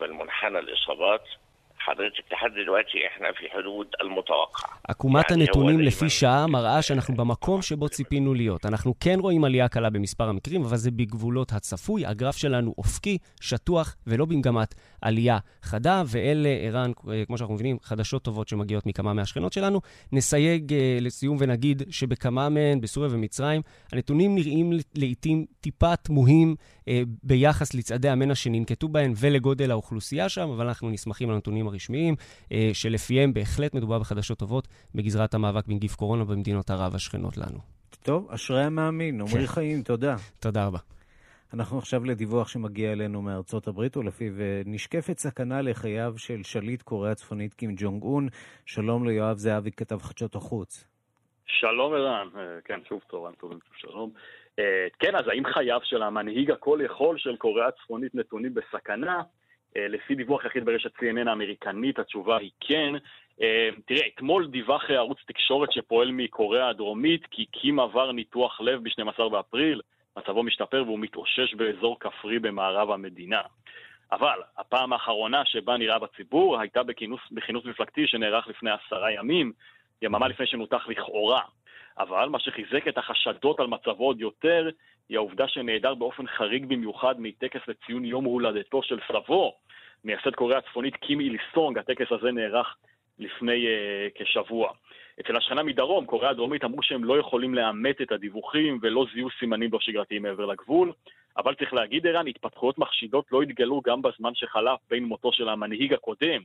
[0.00, 1.22] بالنسبة لمنحنى الإصابات
[1.78, 4.68] حضرتك لحد دلوقتي احنا في حدود المتوقع.
[4.88, 8.66] עקומת يعني הנתונים هو לפי שעה מראה שאנחנו במקום שבו ציפינו להיות.
[8.66, 12.06] אנחנו כן רואים עלייה קלה במספר המקרים, אבל זה בגבולות הצפוי.
[12.06, 18.22] הגרף שלנו אופקי, שטוח ולא במגמת עלייה חדה, ואלה, ערן, אה, כמו שאנחנו מבינים, חדשות
[18.22, 19.80] טובות שמגיעות מכמה מהשכנות שלנו.
[20.12, 23.62] נסייג אה, לסיום ונגיד שבכמה מהן, בסוריה ומצרים,
[23.92, 26.79] הנתונים נראים לעיתים טיפה תמוהים אה,
[27.23, 32.15] ביחס לצעדי המנע שננקטו בהן ולגודל האוכלוסייה שם, אבל אנחנו נסמכים על הנתונים הרשמיים,
[32.51, 37.59] אה, שלפיהם בהחלט מדובר בחדשות טובות בגזרת המאבק בנגיף קורונה במדינות ערב השכנות לנו.
[38.03, 39.45] טוב, אשרי המאמין, עמרי כן.
[39.45, 40.15] חיים, תודה.
[40.39, 40.79] תודה רבה.
[41.53, 47.11] אנחנו עכשיו לדיווח שמגיע אלינו מארצות הברית, ולפיו אה, נשקפת סכנה לחייו של שליט קוריאה
[47.11, 48.27] הצפונית קים ג'ונג און.
[48.65, 50.87] שלום ליואב זהבי, כתב חדשות החוץ.
[51.45, 54.11] שלום ערן, אה, כן, שוב צהריים טובים, שוב שלום.
[54.59, 59.21] אה, כן, אז האם חייו של המנהיג הכל יכול של קוריאה הצפונית נתונים בסכנה?
[59.77, 62.93] אה, לפי דיווח יחיד ברשת CNN האמריקנית, התשובה היא כן.
[63.41, 69.29] אה, תראה, אתמול דיווח ערוץ תקשורת שפועל מקוריאה הדרומית כי קים עבר ניתוח לב ב-12
[69.29, 69.81] באפריל,
[70.17, 73.41] מצבו משתפר והוא מתאושש באזור כפרי במערב המדינה.
[74.11, 79.51] אבל הפעם האחרונה שבה נראה בציבור הייתה בכינוס, בכינוס מפלגתי שנערך לפני עשרה ימים,
[80.01, 81.41] יממה לפני שנותח לכאורה.
[81.97, 84.69] אבל מה שחיזק את החשדות על מצבו עוד יותר,
[85.09, 89.55] היא העובדה שנעדר באופן חריג במיוחד מטקס לציון יום הולדתו של סבו,
[90.03, 92.75] מייסד קוריאה הצפונית קים איליסונג, הטקס הזה נערך
[93.19, 94.71] לפני uh, כשבוע.
[95.19, 99.69] אצל השכנה מדרום, קוריאה הדרומית אמרו שהם לא יכולים לאמת את הדיווחים ולא זיהו סימנים
[99.73, 100.91] לא שגרתיים מעבר לגבול,
[101.37, 105.93] אבל צריך להגיד, ערן, התפתחויות מחשידות לא התגלו גם בזמן שחלף בין מותו של המנהיג
[105.93, 106.41] הקודם,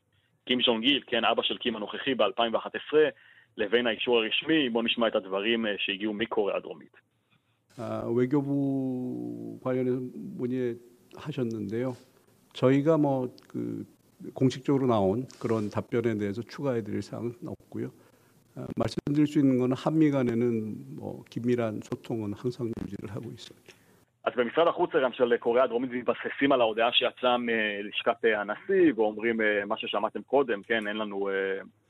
[0.47, 2.95] קים ז'ונג כן, אבא של קים הנוכחי ב-2011,
[3.58, 4.70] לבין האישור הרשמי.
[4.70, 6.96] בואו נשמע את הדברים אה, שהגיעו מקוריאה הדרומית.
[7.78, 11.96] 아, 외교부 관련해서 문의하셨는데요.
[12.54, 13.86] 저희가 뭐 그
[14.34, 17.92] 공식적으로 나온 그런 답변에 대해서 추가해드릴 사항은 없고요.
[18.56, 23.74] 아, 말씀드릴 수 있는 것은 한미 간에는 뭐 긴밀한 소통은 항상 유지를 하고 있습니다.
[24.27, 29.41] אז במשרד החוץ ערן של קוריאה הדרומית מתבססים על ההודעה שיצאה מלשכת אה, הנשיא ואומרים
[29.41, 31.29] אה, מה ששמעתם קודם, כן, אין לנו,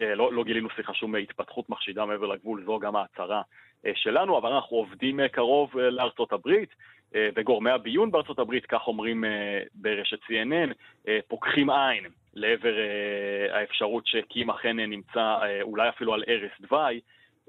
[0.00, 3.42] אה, לא, לא גילינו סליחה שום התפתחות מחשידה מעבר לגבול, זו גם ההצהרה
[3.94, 6.68] שלנו, אבל אנחנו עובדים קרוב לארצות הברית
[7.14, 9.24] וגורמי הביון בארצות הברית, כך אומרים
[9.74, 10.72] ברשת CNN,
[11.28, 12.74] פוקחים עין לעבר
[13.50, 17.00] האפשרות שקים אכן נמצא אולי אפילו על ערש דווי.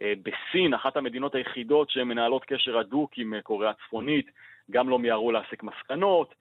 [0.01, 4.31] בסין, אחת המדינות היחידות שמנהלות קשר הדוק עם קוריאה הצפונית,
[4.71, 6.35] גם לא מיהרו להסיק מסקנות.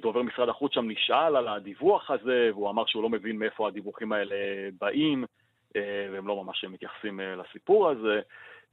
[0.00, 4.12] דובר משרד החוץ שם נשאל על הדיווח הזה, והוא אמר שהוא לא מבין מאיפה הדיווחים
[4.12, 4.36] האלה
[4.80, 5.24] באים,
[5.74, 8.20] והם לא ממש מתייחסים לסיפור הזה.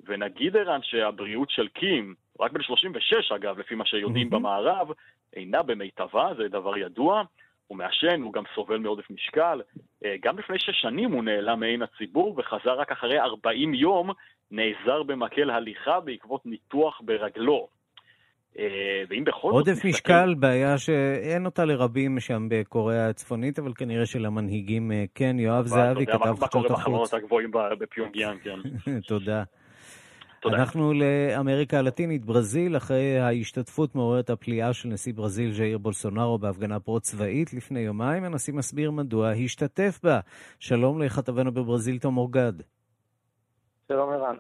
[0.06, 4.32] ונגיד ערן שהבריאות של קים, רק בן 36 אגב, לפי מה שיודעים mm-hmm.
[4.32, 4.88] במערב,
[5.36, 7.24] אינה במיטבה, זה דבר ידוע.
[7.68, 9.62] הוא מעשן, הוא גם סובל מעודף משקל.
[10.22, 14.10] גם לפני שש שנים הוא נעלם מעין הציבור וחזר רק אחרי 40 יום,
[14.52, 17.68] נעזר במקל הליכה בעקבות ניתוח ברגלו.
[19.10, 19.68] ואם בכל זאת...
[19.68, 25.40] עודף משקל, בעיה שאין אותה לרבים שם בקוריאה הצפונית, אבל כנראה שלמנהיגים כן.
[25.40, 26.42] יואב זהבי כתב חדשות החוץ.
[26.42, 28.60] מה קורה בחברות הגבוהים בפיונגיאן, כן.
[29.08, 29.44] תודה.
[30.44, 30.56] תודה.
[30.56, 37.54] אנחנו לאמריקה הלטינית, ברזיל, אחרי ההשתתפות מעוררת הפליאה של נשיא ברזיל ז'איר בולסונארו בהפגנה פרו-צבאית
[37.54, 40.20] לפני יומיים, הנשיא מסביר מדוע השתתף בה.
[40.60, 42.54] שלום לכתבנו בברזיל, תום אורגד.
[43.88, 44.36] שלום ערן.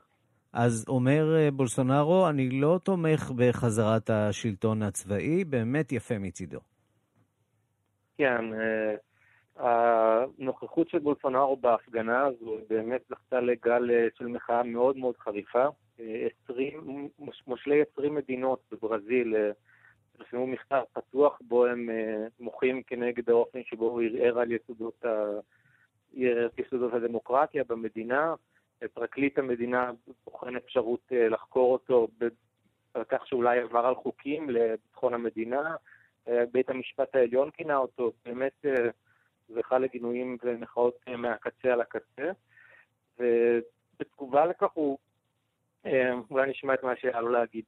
[0.53, 6.59] אז אומר בולסונארו, אני לא תומך בחזרת השלטון הצבאי, באמת יפה מצידו.
[8.17, 8.45] כן,
[9.55, 15.65] הנוכחות של בולסונארו בהפגנה הזו באמת זכתה לגל של מחאה מאוד מאוד חריפה.
[16.43, 17.09] 20,
[17.47, 19.35] מושלי 20 מדינות בברזיל
[20.17, 21.89] פרסמו מכתב פתוח בו הם
[22.39, 25.39] מוחים כנגד האופן שבו הוא ערער על יסודות, ה...
[26.57, 28.33] יסודות הדמוקרטיה במדינה.
[28.93, 29.91] פרקליט המדינה
[30.25, 32.07] בוחן אפשרות לחקור אותו
[32.93, 35.75] על כך שאולי עבר על חוקים לביטחון המדינה.
[36.51, 38.65] בית המשפט העליון כינה אותו, באמת
[39.49, 42.31] זכה לגינויים ומחאות מהקצה על הקצה.
[43.19, 44.97] ובתגובה לכך הוא,
[46.29, 47.65] אולי נשמע את מה שהיה לו להגיד.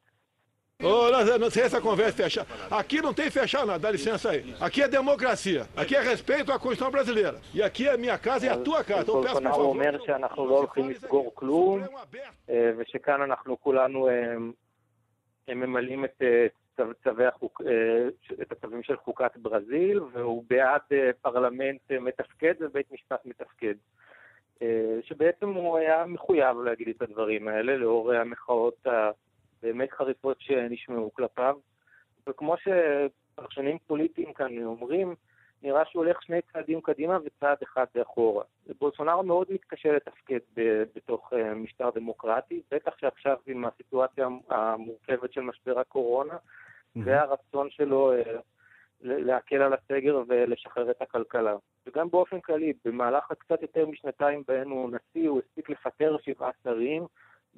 [0.83, 2.47] Ô, não, não sei essa conversa fechada.
[2.69, 4.53] Aqui não tem fechar nada, dá licença aí.
[4.59, 5.67] Aqui é democracia.
[5.75, 7.39] Aqui é respeito à Constituição brasileira.
[7.53, 9.03] E aqui é minha casa e a tua casa.
[9.03, 9.65] Então peço por favor.
[9.65, 11.81] אומר שאנחנו לא הולכים לסגור כלום,
[12.77, 14.09] ושכאן אנחנו כולנו
[15.47, 16.21] ממלאים את
[17.03, 17.61] צווי החוק,
[18.41, 20.81] את הצווים של חוקת ברזיל, והוא בעד
[21.21, 23.75] פרלמנט מתפקד ובית משפט מתפקד.
[25.01, 28.87] שבעצם הוא היה מחויב להגיד את הדברים האלה, לאור המחאות
[29.65, 31.55] באמת חריפות שנשמעו כלפיו.
[32.29, 35.15] וכמו שפרשנים פוליטיים כאן אומרים,
[35.63, 38.43] נראה שהוא הולך שני צעדים קדימה וצעד אחד אחורה.
[38.79, 40.39] בולסונארו מאוד מתקשה לתפקד
[40.95, 46.99] בתוך אה, משטר דמוקרטי, בטח שעכשיו עם הסיטואציה המורכבת של משבר הקורונה, mm-hmm.
[47.05, 48.39] והרצון שלו אה,
[49.01, 51.55] להקל על הסגר ולשחרר את הכלכלה.
[51.87, 57.05] וגם באופן כללי, במהלך הקצת יותר משנתיים בהן הוא נשיא, הוא הספיק לפטר שבעה שרים,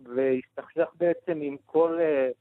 [0.03, 1.97] והסתכסך בעצם עם כל...
[1.99, 2.33] Uh,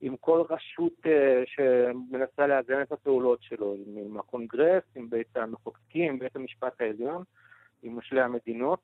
[0.00, 1.08] עם כל רשות uh,
[1.46, 7.22] שמנסה לאזן את הפעולות שלו, עם, הקונגרס, עם בית המחוקקים, עם בית המשפט העליון,
[7.82, 8.80] עם מושלי המדינות,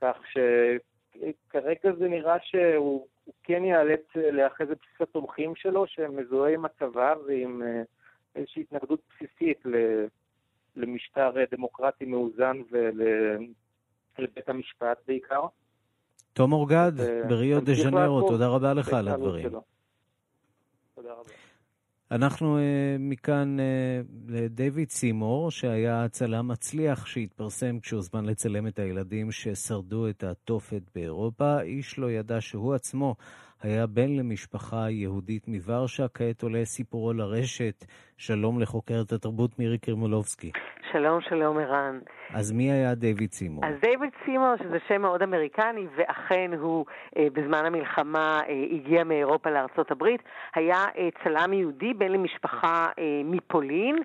[0.00, 3.06] כך שכרגע זה נראה שהוא
[3.42, 7.86] כן ייאלץ לאחז את בסיס התומכים שלו, שמזוהה עם הצבא ועם uh,
[8.34, 9.62] איזושהי התנגדות בסיסית
[10.76, 15.46] למשטר דמוקרטי מאוזן ולבית המשפט בעיקר.
[16.32, 16.92] תום אורגד,
[17.28, 19.48] בריו דה ז'נרו, תודה רבה לך על הדברים.
[19.48, 19.62] שלו.
[20.94, 21.30] תודה רבה.
[22.10, 22.60] אנחנו uh,
[22.98, 23.62] מכאן uh,
[24.28, 31.60] לדייוויד סימור, שהיה צלם מצליח שהתפרסם כשהוזמן לצלם את הילדים ששרדו את התופת באירופה.
[31.60, 33.14] איש לא ידע שהוא עצמו
[33.60, 36.08] היה בן למשפחה יהודית מוורשה.
[36.08, 37.84] כעת עולה סיפורו לרשת.
[38.16, 40.50] שלום לחוקרת התרבות מירי קרמולובסקי.
[40.92, 41.98] שלום, שלום ערן.
[42.34, 43.64] אז מי היה דיוויד סימור?
[43.64, 46.86] אז דיוויד סימור, שזה שם מאוד אמריקני, ואכן הוא
[47.16, 50.22] אה, בזמן המלחמה אה, הגיע מאירופה לארצות הברית,
[50.54, 53.96] היה אה, צלם יהודי בן למשפחה אה, מפולין.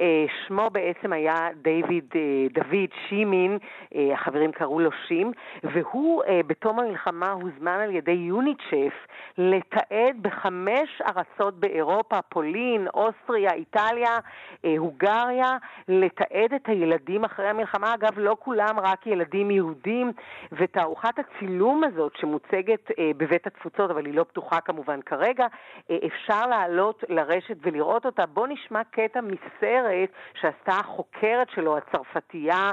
[0.00, 2.20] אה, שמו בעצם היה דיוויד אה,
[2.52, 3.58] דוד שימין,
[3.94, 5.32] אה, החברים קראו לו שים,
[5.64, 8.94] והוא אה, בתום המלחמה הוזמן על ידי יוניצ'ף
[9.38, 14.18] לתעד בחמש ארצות באירופה, פולין, אוסטריה, איטליה,
[14.64, 15.56] אה, הונגריה,
[15.88, 17.94] לתעד את הילדים אחרי המלחמה.
[17.94, 20.12] אגב, לא כולם רק ילדים יהודים,
[20.52, 25.46] ותערוכת הצילום הזאת שמוצגת אה, בבית התפוצות, אבל היא לא פתוחה כמובן כרגע,
[25.90, 28.26] אה, אפשר לעלות לרשת ולראות אותה.
[28.26, 30.10] בואו נשמע קטע מסרט
[30.40, 32.72] שעשתה החוקרת שלו, הצרפתייה,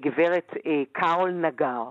[0.00, 0.54] גברת
[0.92, 1.82] קארול נגר.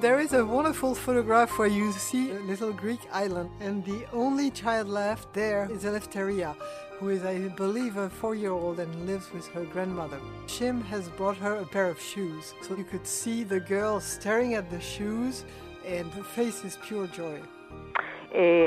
[0.00, 4.50] There is a wonderful photograph where you see a little Greek island, and the only
[4.50, 6.56] child left there is Eleftheria.
[6.98, 10.18] who is, I believe, a four year old and lives with her grandmother.
[10.46, 14.54] Shim has brought her a pair of shoes, so you could see the girl staring
[14.54, 15.44] at the shoes,
[15.86, 17.40] and her face is pure joy.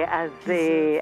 [0.08, 0.52] אז,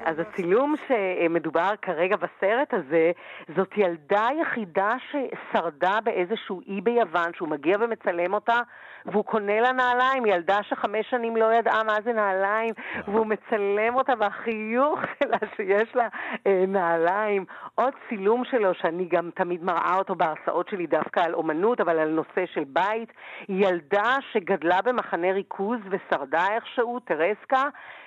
[0.04, 3.12] אז הצילום שמדובר כרגע בסרט הזה,
[3.56, 8.60] זאת ילדה יחידה ששרדה באיזשהו אי ביוון, שהוא מגיע ומצלם אותה
[9.06, 12.74] והוא קונה לה נעליים, ילדה שחמש שנים לא ידעה מה זה נעליים,
[13.08, 16.08] והוא מצלם אותה, והחיוך שלה שיש לה
[16.46, 17.44] אה, נעליים.
[17.74, 22.08] עוד צילום שלו, שאני גם תמיד מראה אותו בהרצאות שלי דווקא על אומנות, אבל על
[22.08, 23.12] נושא של בית.
[23.48, 27.64] ילדה שגדלה במחנה ריכוז ושרדה איכשהו, טרסקה,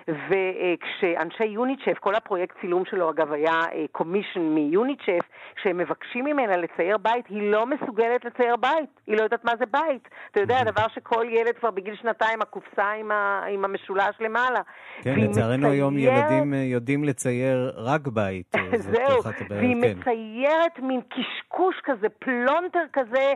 [0.09, 3.59] וכשאנשי יוניסף, כל הפרויקט צילום שלו אגב היה
[3.91, 9.21] commission אה, מיוניסף, כשהם מבקשים ממנה לצייר בית, היא לא מסוגלת לצייר בית, היא לא
[9.21, 10.09] יודעת מה זה בית.
[10.31, 14.59] אתה יודע, הדבר שכל ילד כבר בגיל שנתיים, הקופסה עם, ה, עם המשולש למעלה.
[15.01, 15.73] כן, לצערנו מצייר...
[15.73, 18.55] היום ילדים אה, יודעים לצייר רק בית.
[18.55, 19.99] אה, זהו, והיא כן.
[19.99, 23.33] מציירת מין קשקוש כזה, פלונטר כזה,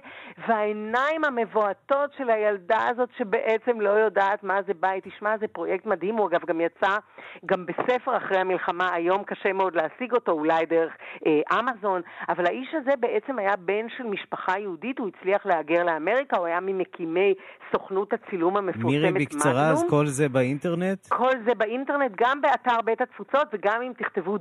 [0.48, 5.04] והעיניים המבועטות של הילדה הזאת שבעצם לא יודעת מה זה בית.
[5.08, 6.98] תשמע, זה פרויקט מדהים, הוא אגב גם יצא
[7.46, 10.94] גם בספר אחרי המלחמה, היום קשה מאוד להשיג אותו, אולי דרך
[11.26, 16.38] אה, אמזון, אבל האיש הזה בעצם היה בן של משפחה יהודית, הוא הצליח להגר לאמריקה,
[16.38, 17.34] הוא היה ממקימי
[17.72, 21.08] סוכנות הצילום המפורסמת מירי, בקצרה, אז כל זה באינטרנט?
[21.08, 24.38] כל זה באינטרנט, גם באתר בית התפוצות, וגם אם תכתבו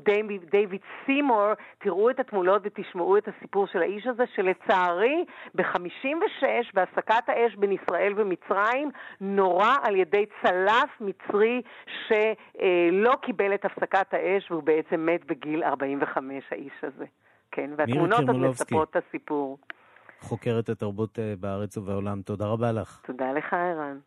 [0.51, 1.47] דיוויד, סימור,
[1.79, 6.45] תראו את התמונות ותשמעו את הסיפור של האיש הזה, שלצערי, ב-56,
[6.75, 11.63] בהפסקת האש בין ישראל ומצרים, נורה על ידי צלף מצרי
[12.13, 17.05] שלא קיבל את הפסקת האש, והוא בעצם מת בגיל 45, האיש הזה.
[17.51, 19.59] כן, והתמונות עוד מספרות את הסיפור.
[20.21, 22.23] חוקרת התרבות אה, בארץ ובעולם.
[22.23, 23.01] תודה רבה לך.
[23.07, 23.99] תודה לך, ערן.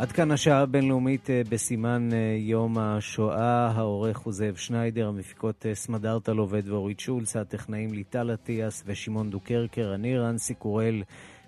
[0.00, 3.70] עד כאן השעה הבינלאומית אה, בסימן אה, יום השואה.
[3.74, 10.18] העורך הוא זאב שניידר, המפיקות סמדארטה לובד ואורית שולץ, הטכנאים ליטל אטיאס ושמעון דוקרקר, אני
[10.18, 11.02] רנסי קורל.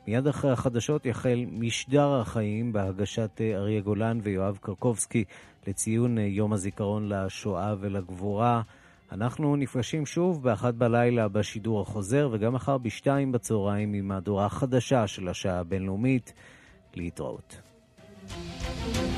[0.07, 5.24] מיד אחרי החדשות יחל משדר החיים בהגשת אה, אריה גולן ויואב קרקובסקי
[5.66, 8.62] לציון אה, יום הזיכרון לשואה ולגבורה.
[9.12, 15.28] אנחנו נפגשים שוב באחת בלילה בשידור החוזר וגם מחר בשתיים בצהריים עם מהדורה חדשה של
[15.28, 16.32] השעה הבינלאומית.
[16.94, 17.72] להתראות.
[18.29, 19.11] Música